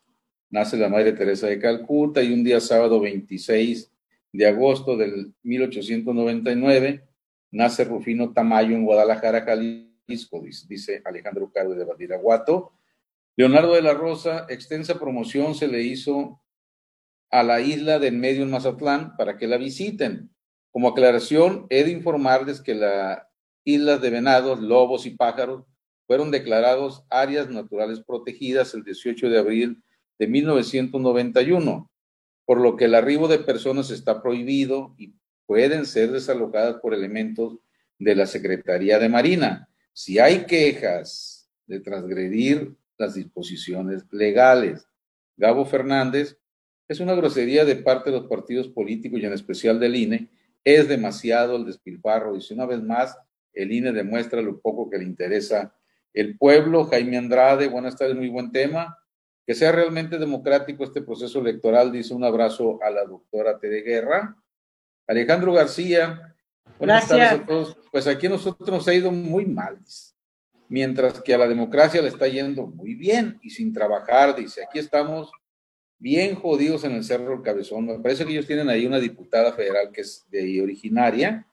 nace 0.51 0.77
la 0.77 0.89
Madre 0.89 1.13
Teresa 1.13 1.47
de 1.47 1.59
Calcuta 1.59 2.23
y 2.23 2.33
un 2.33 2.43
día 2.43 2.61
sábado 2.61 3.01
26 3.01 3.91
de 4.33 4.47
agosto 4.47 4.97
del 4.97 5.35
1899, 5.43 7.05
nace 7.51 7.85
Rufino 7.85 8.33
Tamayo 8.33 8.75
en 8.75 8.85
Guadalajara, 8.85 9.43
Jalisco, 9.43 10.43
dice 10.69 11.03
Alejandro 11.05 11.51
Caro 11.51 11.75
de 11.75 11.85
Badiraguato. 11.85 12.73
Leonardo 13.37 13.75
de 13.75 13.83
la 13.83 13.95
Rosa, 13.95 14.47
extensa 14.49 14.99
promoción 14.99 15.55
se 15.55 15.69
le 15.69 15.83
hizo 15.83 16.43
a 17.31 17.43
la 17.43 17.61
isla 17.61 17.99
del 17.99 18.17
medio 18.17 18.43
en 18.43 18.51
Mazatlán 18.51 19.17
para 19.17 19.37
que 19.37 19.47
la 19.47 19.59
visiten. 19.59 20.31
Como 20.71 20.89
aclaración, 20.89 21.67
he 21.71 21.85
de 21.85 21.91
informarles 21.91 22.61
que 22.61 22.75
las 22.75 23.23
islas 23.65 24.01
de 24.01 24.11
venados, 24.11 24.61
lobos 24.61 25.07
y 25.07 25.11
pájaros 25.11 25.65
fueron 26.07 26.31
declarados 26.31 27.05
áreas 27.11 27.51
naturales 27.51 28.01
protegidas 28.01 28.75
el 28.75 28.85
18 28.85 29.29
de 29.29 29.39
abril 29.39 29.83
de 30.19 30.27
1991 30.27 31.91
por 32.49 32.63
lo 32.63 32.77
que 32.77 32.87
el 32.87 32.95
arribo 32.95 33.29
de 33.29 33.41
personas 33.41 33.91
está 33.91 34.23
prohibido 34.23 34.95
y 34.97 35.13
pueden 35.45 35.85
ser 35.85 36.13
desalojadas 36.13 36.77
por 36.81 36.95
elementos 36.95 37.59
de 37.99 38.15
la 38.15 38.27
Secretaría 38.27 38.99
de 38.99 39.11
Marina. 39.11 39.69
Si 39.93 40.19
hay 40.19 40.47
quejas 40.47 41.47
de 41.67 41.81
transgredir 41.81 42.75
las 42.97 43.17
disposiciones 43.17 44.07
legales, 44.11 44.89
Gabo 45.37 45.67
Fernández, 45.67 46.39
es 46.89 47.01
una 47.01 47.15
grosería 47.15 47.67
de 47.67 47.77
parte 47.77 48.11
de 48.11 48.17
los 48.17 48.29
partidos 48.29 48.69
políticos 48.69 49.21
y 49.21 49.27
en 49.27 49.35
especial 49.35 49.79
del 49.79 49.97
INE. 49.97 50.31
Es 50.77 50.89
demasiado 50.89 51.57
el 51.57 51.65
despilfarro. 51.65 52.37
Y 52.37 52.43
si 52.43 52.53
una 52.55 52.67
vez 52.67 52.83
más, 52.83 53.17
el 53.53 53.73
INE 53.73 53.93
demuestra 53.93 54.43
lo 54.43 54.61
poco 54.61 54.91
que 54.91 54.99
le 54.99 55.05
interesa 55.05 55.75
el 56.13 56.37
pueblo. 56.37 56.85
Jaime 56.85 57.17
Andrade, 57.17 57.69
buenas 57.69 57.97
tardes, 57.97 58.17
muy 58.17 58.29
buen 58.29 58.53
tema 58.53 58.99
que 59.49 59.55
sea 59.55 59.73
realmente 59.73 60.19
democrático 60.19 60.85
este 60.85 61.01
proceso 61.01 61.41
electoral, 61.41 61.91
dice 61.91 62.13
un 62.13 62.23
abrazo 62.23 62.79
a 62.83 62.91
la 62.91 63.07
doctora 63.07 63.59
Tere 63.59 63.81
Guerra. 63.81 64.37
Alejandro 65.07 65.55
García, 65.55 66.37
buenas 66.79 67.09
tardes 67.09 67.33
a 67.33 67.47
todos. 67.47 67.79
Pues 67.91 68.07
aquí 68.07 68.27
a 68.27 68.29
nosotros 68.29 68.69
nos 68.69 68.87
ha 68.87 68.93
ido 68.93 69.11
muy 69.11 69.47
mal, 69.47 69.79
mientras 70.69 71.23
que 71.23 71.33
a 71.33 71.39
la 71.39 71.49
democracia 71.49 72.03
le 72.03 72.09
está 72.09 72.29
yendo 72.29 72.67
muy 72.67 72.95
bien 72.95 73.39
y 73.43 73.49
sin 73.49 73.73
trabajar, 73.73 74.37
dice, 74.37 74.65
aquí 74.65 74.81
estamos 74.81 75.33
bien 75.99 76.35
jodidos 76.35 76.85
en 76.85 76.93
el 76.93 77.05
Cerro 77.05 77.31
del 77.31 77.43
Cabezón. 77.43 77.87
Me 77.87 77.99
parece 77.99 78.25
que 78.25 78.33
ellos 78.33 78.47
tienen 78.47 78.69
ahí 78.69 78.87
una 78.87 78.99
diputada 79.01 79.53
federal 79.53 79.91
que 79.93 80.03
es 80.03 80.27
de 80.31 80.41
ahí 80.41 80.61
originaria, 80.61 81.47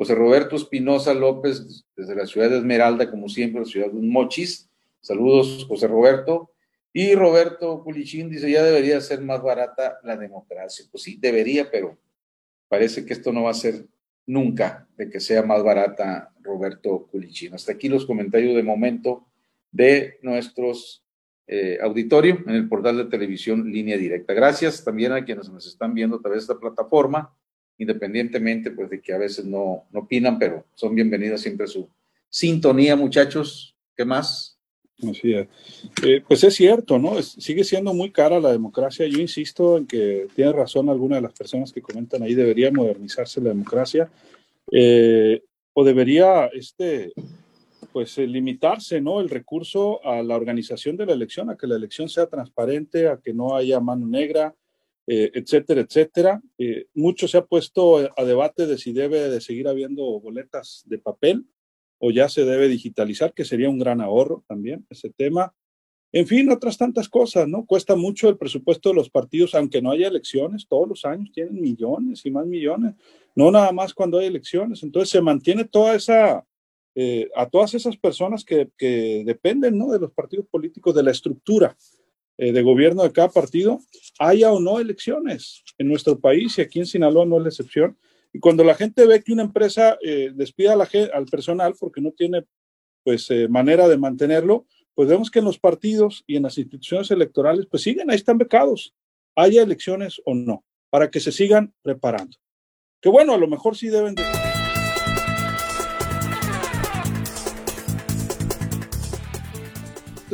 José 0.00 0.14
Roberto 0.14 0.56
Espinosa 0.56 1.12
López, 1.12 1.84
desde 1.94 2.14
la 2.14 2.26
ciudad 2.26 2.48
de 2.48 2.56
Esmeralda, 2.56 3.10
como 3.10 3.28
siempre, 3.28 3.60
la 3.60 3.66
ciudad 3.66 3.88
de 3.88 4.00
Mochis. 4.00 4.66
Saludos, 5.02 5.66
José 5.68 5.88
Roberto. 5.88 6.52
Y 6.90 7.14
Roberto 7.14 7.84
Pulichín 7.84 8.30
dice, 8.30 8.50
ya 8.50 8.64
debería 8.64 8.98
ser 9.02 9.20
más 9.20 9.42
barata 9.42 9.98
la 10.02 10.16
democracia. 10.16 10.86
Pues 10.90 11.02
sí, 11.02 11.18
debería, 11.20 11.70
pero 11.70 11.98
parece 12.66 13.04
que 13.04 13.12
esto 13.12 13.30
no 13.30 13.42
va 13.42 13.50
a 13.50 13.54
ser 13.54 13.86
nunca 14.24 14.88
de 14.96 15.10
que 15.10 15.20
sea 15.20 15.42
más 15.42 15.62
barata 15.62 16.32
Roberto 16.40 17.06
Pulichín. 17.12 17.52
Hasta 17.52 17.72
aquí 17.72 17.90
los 17.90 18.06
comentarios 18.06 18.56
de 18.56 18.62
momento 18.62 19.26
de 19.70 20.18
nuestros 20.22 21.04
eh, 21.52 21.78
auditorio 21.82 22.38
en 22.46 22.54
el 22.54 22.68
portal 22.68 22.96
de 22.96 23.04
televisión 23.06 23.70
Línea 23.72 23.96
Directa. 23.96 24.34
Gracias 24.34 24.84
también 24.84 25.10
a 25.10 25.24
quienes 25.24 25.50
nos 25.50 25.66
están 25.66 25.94
viendo 25.94 26.16
a 26.16 26.20
través 26.20 26.46
de 26.46 26.52
esta 26.52 26.60
plataforma 26.60 27.34
independientemente 27.80 28.70
pues 28.70 28.90
de 28.90 29.00
que 29.00 29.12
a 29.12 29.18
veces 29.18 29.44
no, 29.46 29.86
no 29.90 30.00
opinan, 30.00 30.38
pero 30.38 30.64
son 30.74 30.94
bienvenidos 30.94 31.40
siempre 31.40 31.64
a 31.64 31.66
su 31.66 31.88
sintonía, 32.28 32.94
muchachos. 32.94 33.74
¿Qué 33.96 34.04
más? 34.04 34.58
Así 35.02 35.32
es. 35.32 35.48
Eh, 36.04 36.22
pues 36.28 36.44
es 36.44 36.54
cierto, 36.54 36.98
¿no? 36.98 37.20
sigue 37.22 37.64
siendo 37.64 37.94
muy 37.94 38.10
cara 38.12 38.38
la 38.38 38.52
democracia. 38.52 39.06
Yo 39.06 39.18
insisto 39.18 39.78
en 39.78 39.86
que 39.86 40.28
tiene 40.36 40.52
razón 40.52 40.90
alguna 40.90 41.16
de 41.16 41.22
las 41.22 41.32
personas 41.32 41.72
que 41.72 41.80
comentan 41.80 42.22
ahí, 42.22 42.34
debería 42.34 42.70
modernizarse 42.70 43.40
la 43.40 43.48
democracia 43.48 44.10
eh, 44.70 45.42
o 45.72 45.82
debería, 45.82 46.46
este, 46.52 47.14
pues, 47.92 48.16
eh, 48.18 48.26
limitarse, 48.26 49.00
¿no? 49.00 49.20
El 49.20 49.28
recurso 49.28 50.04
a 50.04 50.22
la 50.22 50.36
organización 50.36 50.96
de 50.96 51.06
la 51.06 51.12
elección, 51.12 51.50
a 51.50 51.56
que 51.56 51.66
la 51.66 51.76
elección 51.76 52.08
sea 52.08 52.26
transparente, 52.26 53.08
a 53.08 53.18
que 53.18 53.34
no 53.34 53.56
haya 53.56 53.80
mano 53.80 54.06
negra, 54.06 54.54
eh, 55.06 55.30
etcétera, 55.34 55.80
etcétera. 55.80 56.42
Eh, 56.58 56.86
mucho 56.94 57.26
se 57.26 57.38
ha 57.38 57.44
puesto 57.44 57.96
a 58.16 58.24
debate 58.24 58.66
de 58.66 58.78
si 58.78 58.92
debe 58.92 59.28
de 59.28 59.40
seguir 59.40 59.66
habiendo 59.66 60.04
boletas 60.20 60.84
de 60.86 60.98
papel 60.98 61.46
o 61.98 62.10
ya 62.10 62.28
se 62.28 62.44
debe 62.44 62.68
digitalizar, 62.68 63.34
que 63.34 63.44
sería 63.44 63.68
un 63.68 63.78
gran 63.78 64.00
ahorro 64.00 64.44
también 64.46 64.86
ese 64.88 65.10
tema. 65.10 65.54
En 66.12 66.26
fin, 66.26 66.50
otras 66.50 66.76
tantas 66.76 67.08
cosas, 67.08 67.46
¿no? 67.46 67.66
Cuesta 67.66 67.94
mucho 67.94 68.28
el 68.28 68.36
presupuesto 68.36 68.88
de 68.88 68.96
los 68.96 69.10
partidos, 69.10 69.54
aunque 69.54 69.82
no 69.82 69.90
haya 69.92 70.08
elecciones, 70.08 70.66
todos 70.66 70.88
los 70.88 71.04
años 71.04 71.30
tienen 71.32 71.60
millones 71.60 72.24
y 72.26 72.30
más 72.30 72.46
millones, 72.46 72.94
no 73.36 73.50
nada 73.50 73.70
más 73.70 73.94
cuando 73.94 74.18
hay 74.18 74.26
elecciones. 74.26 74.82
Entonces 74.82 75.10
se 75.10 75.20
mantiene 75.20 75.64
toda 75.64 75.94
esa, 75.94 76.44
eh, 76.94 77.28
a 77.36 77.48
todas 77.48 77.74
esas 77.74 77.96
personas 77.96 78.44
que, 78.44 78.70
dependen, 79.24 79.78
¿no? 79.78 79.92
De 79.92 79.98
los 79.98 80.12
partidos 80.12 80.46
políticos, 80.46 80.94
de 80.94 81.02
la 81.02 81.10
estructura 81.10 81.76
eh, 82.42 82.52
de 82.52 82.62
gobierno 82.62 83.02
de 83.02 83.12
cada 83.12 83.28
partido, 83.28 83.80
haya 84.18 84.50
o 84.50 84.60
no 84.60 84.80
elecciones 84.80 85.62
en 85.76 85.88
nuestro 85.88 86.18
país 86.18 86.56
y 86.56 86.62
aquí 86.62 86.78
en 86.78 86.86
Sinaloa 86.86 87.26
no 87.26 87.36
es 87.36 87.42
la 87.42 87.48
excepción. 87.50 87.98
Y 88.32 88.38
cuando 88.38 88.64
la 88.64 88.74
gente 88.74 89.06
ve 89.06 89.22
que 89.22 89.32
una 89.32 89.42
empresa 89.42 89.98
eh, 90.02 90.30
despida 90.34 90.72
al 90.72 91.26
personal 91.26 91.74
porque 91.78 92.00
no 92.00 92.12
tiene 92.12 92.44
pues 93.02 93.30
eh, 93.30 93.46
manera 93.48 93.88
de 93.88 93.98
mantenerlo, 93.98 94.66
pues 94.94 95.08
vemos 95.08 95.30
que 95.30 95.40
en 95.40 95.46
los 95.46 95.58
partidos 95.58 96.24
y 96.26 96.36
en 96.36 96.44
las 96.44 96.58
instituciones 96.58 97.10
electorales 97.10 97.66
pues 97.70 97.82
siguen, 97.82 98.10
ahí 98.10 98.16
están 98.16 98.38
becados, 98.38 98.94
haya 99.36 99.62
elecciones 99.62 100.20
o 100.24 100.34
no, 100.34 100.64
para 100.90 101.10
que 101.10 101.20
se 101.20 101.32
sigan 101.32 101.74
preparando. 101.82 102.36
Que 103.00 103.08
bueno, 103.08 103.34
a 103.34 103.38
lo 103.38 103.48
mejor 103.48 103.76
sí 103.76 103.88
deben 103.88 104.14
de... 104.14 104.39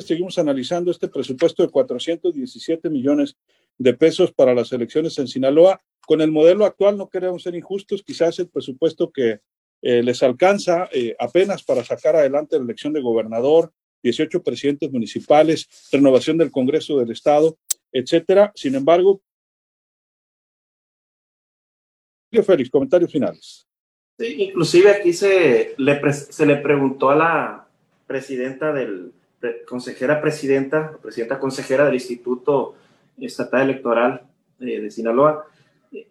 seguimos 0.07 0.39
analizando 0.39 0.91
este 0.91 1.09
presupuesto 1.09 1.63
de 1.63 1.69
417 1.69 2.89
millones 2.91 3.37
de 3.79 3.95
pesos 3.95 4.33
para 4.33 4.55
las 4.55 4.73
elecciones 4.73 5.19
en 5.19 5.29
Sinaloa. 5.29 5.81
Con 6.07 6.21
el 6.21 6.31
modelo 6.31 6.65
actual 6.65 6.97
no 6.97 7.09
queremos 7.09 7.43
ser 7.43 7.55
injustos, 7.55 8.03
quizás 8.03 8.39
el 8.39 8.49
presupuesto 8.49 9.11
que 9.11 9.41
eh, 9.83 10.03
les 10.03 10.23
alcanza 10.23 10.89
eh, 10.93 11.15
apenas 11.19 11.63
para 11.63 11.85
sacar 11.85 12.17
adelante 12.17 12.57
la 12.57 12.65
elección 12.65 12.93
de 12.93 13.03
gobernador, 13.03 13.73
18 14.03 14.43
presidentes 14.43 14.91
municipales, 14.91 15.69
renovación 15.93 16.39
del 16.39 16.51
Congreso 16.51 16.99
del 16.99 17.11
Estado, 17.11 17.59
etcétera. 17.93 18.53
Sin 18.55 18.75
embargo, 18.75 19.21
Félix, 22.43 22.71
comentarios 22.71 23.11
finales. 23.11 23.67
Sí, 24.19 24.45
inclusive 24.45 24.91
aquí 24.91 25.13
se 25.13 25.75
le, 25.79 26.13
se 26.13 26.47
le 26.47 26.57
preguntó 26.57 27.11
a 27.11 27.17
la 27.17 27.69
presidenta 28.07 28.73
del, 28.73 29.13
consejera 29.69 30.21
presidenta, 30.21 30.97
presidenta 31.03 31.39
consejera 31.39 31.85
del 31.85 31.95
Instituto 31.95 32.75
Estatal 33.19 33.63
Electoral 33.63 34.27
de, 34.59 34.91
Sinaloa, 34.91 35.47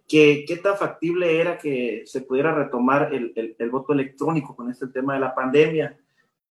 que 0.08 0.46
qué 0.48 0.58
tan 0.58 0.78
factible 0.78 1.40
era 1.40 1.58
que 1.58 2.04
se 2.06 2.22
pudiera 2.22 2.54
retomar 2.54 3.14
el, 3.14 3.56
el, 3.58 3.70
voto 3.70 3.94
electrónico 3.94 4.56
con 4.56 4.70
este 4.70 4.88
tema 4.88 5.14
de 5.14 5.20
la 5.20 5.36
pandemia. 5.36 5.98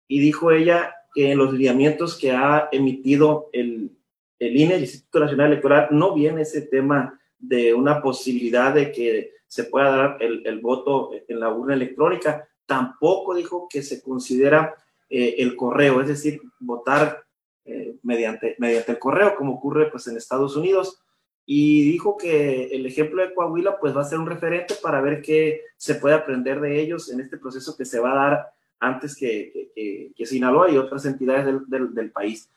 Y 0.07 0.21
dijo 0.21 0.51
ella 0.51 0.95
que 1.15 1.33
en 1.33 1.39
los 1.39 1.53
lineamientos 1.53 2.17
que 2.17 2.33
ha 2.33 2.69
emitido 2.73 3.51
el, 3.53 3.91
el 4.39 4.57
INE, 4.57 4.77
el 4.77 4.83
Instituto 4.83 5.21
Nacional 5.21 5.49
Electoral, 5.49 5.89
no 5.91 6.15
viene 6.15 6.43
ese 6.43 6.63
tema 6.63 7.21
de 7.39 7.75
una 7.75 8.01
posibilidad 8.03 8.75
de 8.75 8.91
que 8.91 9.33
se 9.47 9.65
pueda 9.65 9.91
dar 9.91 10.17
el, 10.21 10.47
el 10.47 10.61
voto 10.61 11.11
en 11.27 11.41
la 11.41 11.51
urna 11.51 11.75
electrónica. 11.75 12.49
Tampoco 12.67 13.35
dijo 13.35 13.67
que 13.69 13.83
se 13.83 14.03
considera 14.03 14.75
eh, 15.09 15.37
el 15.39 15.57
correo, 15.57 16.01
es 16.01 16.09
decir, 16.09 16.41
votar 16.59 17.25
eh, 17.65 17.97
mediante, 18.03 18.57
mediante 18.59 18.93
el 18.93 18.99
correo, 18.99 19.35
como 19.37 19.55
ocurre 19.55 19.91
pues, 19.91 20.07
en 20.09 20.17
Estados 20.17 20.57
Unidos. 20.57 21.03
Y 21.47 21.91
dijo 21.91 22.17
que 22.17 22.67
el 22.67 22.85
ejemplo 22.85 23.23
de 23.23 23.33
Coahuila 23.33 23.79
pues, 23.79 23.97
va 23.97 24.03
a 24.03 24.05
ser 24.05 24.19
un 24.19 24.27
referente 24.27 24.75
para 24.83 25.01
ver 25.01 25.23
qué 25.23 25.63
se 25.77 25.95
puede 25.95 26.15
aprender 26.15 26.61
de 26.61 26.81
ellos 26.81 27.11
en 27.11 27.21
este 27.21 27.39
proceso 27.39 27.77
que 27.77 27.87
se 27.87 28.01
va 28.01 28.13
a 28.13 28.29
dar 28.29 28.47
antes 28.81 29.17
que, 29.17 29.71
que, 29.75 30.13
que 30.15 30.27
Sinaloa 30.27 30.71
y 30.71 30.77
otras 30.77 31.07
entidades 31.07 31.47
del, 31.47 31.67
del, 31.67 31.95
del 31.95 32.11
país. 32.11 32.51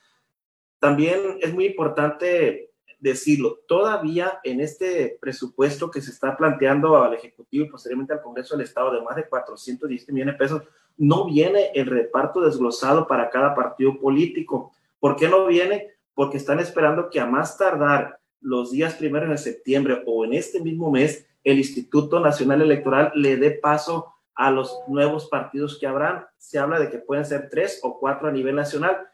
También 0.79 1.37
es 1.39 1.53
muy 1.53 1.65
importante 1.67 2.71
decirlo, 3.01 3.59
todavía 3.67 4.39
en 4.43 4.61
este 4.61 5.17
presupuesto 5.19 5.89
que 5.89 6.01
se 6.01 6.11
está 6.11 6.37
planteando 6.37 7.03
al 7.03 7.15
Ejecutivo 7.15 7.65
y 7.65 7.69
posteriormente 7.69 8.13
al 8.13 8.21
Congreso 8.21 8.55
del 8.55 8.65
Estado 8.65 8.93
de 8.93 9.01
más 9.01 9.15
de 9.15 9.27
410 9.27 10.09
millones 10.09 10.35
de 10.35 10.37
pesos, 10.37 10.63
no 11.01 11.25
viene 11.25 11.71
el 11.73 11.87
reparto 11.87 12.41
desglosado 12.41 13.07
para 13.07 13.31
cada 13.31 13.55
partido 13.55 13.99
político. 13.99 14.71
¿Por 14.99 15.15
qué 15.15 15.27
no 15.27 15.47
viene? 15.47 15.87
Porque 16.13 16.37
están 16.37 16.59
esperando 16.59 17.09
que 17.09 17.19
a 17.19 17.25
más 17.25 17.57
tardar 17.57 18.19
los 18.39 18.69
días 18.69 18.93
primeros 18.93 19.29
de 19.29 19.37
septiembre 19.37 20.03
o 20.05 20.25
en 20.25 20.33
este 20.33 20.61
mismo 20.61 20.91
mes, 20.91 21.25
el 21.43 21.57
Instituto 21.57 22.19
Nacional 22.19 22.61
Electoral 22.61 23.11
le 23.15 23.37
dé 23.37 23.49
paso 23.49 24.13
a 24.35 24.51
los 24.51 24.79
nuevos 24.87 25.27
partidos 25.27 25.79
que 25.79 25.87
habrán. 25.87 26.25
Se 26.37 26.59
habla 26.59 26.79
de 26.79 26.91
que 26.91 26.99
pueden 26.99 27.25
ser 27.25 27.49
tres 27.49 27.79
o 27.81 27.99
cuatro 27.99 28.27
a 28.27 28.31
nivel 28.31 28.55
nacional, 28.55 29.07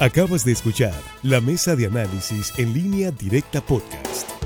Acabas 0.00 0.46
de 0.46 0.52
escuchar 0.52 0.94
la 1.22 1.42
mesa 1.42 1.76
de 1.76 1.84
análisis 1.84 2.58
en 2.58 2.72
línea 2.72 3.10
directa 3.10 3.60
podcast. 3.60 4.39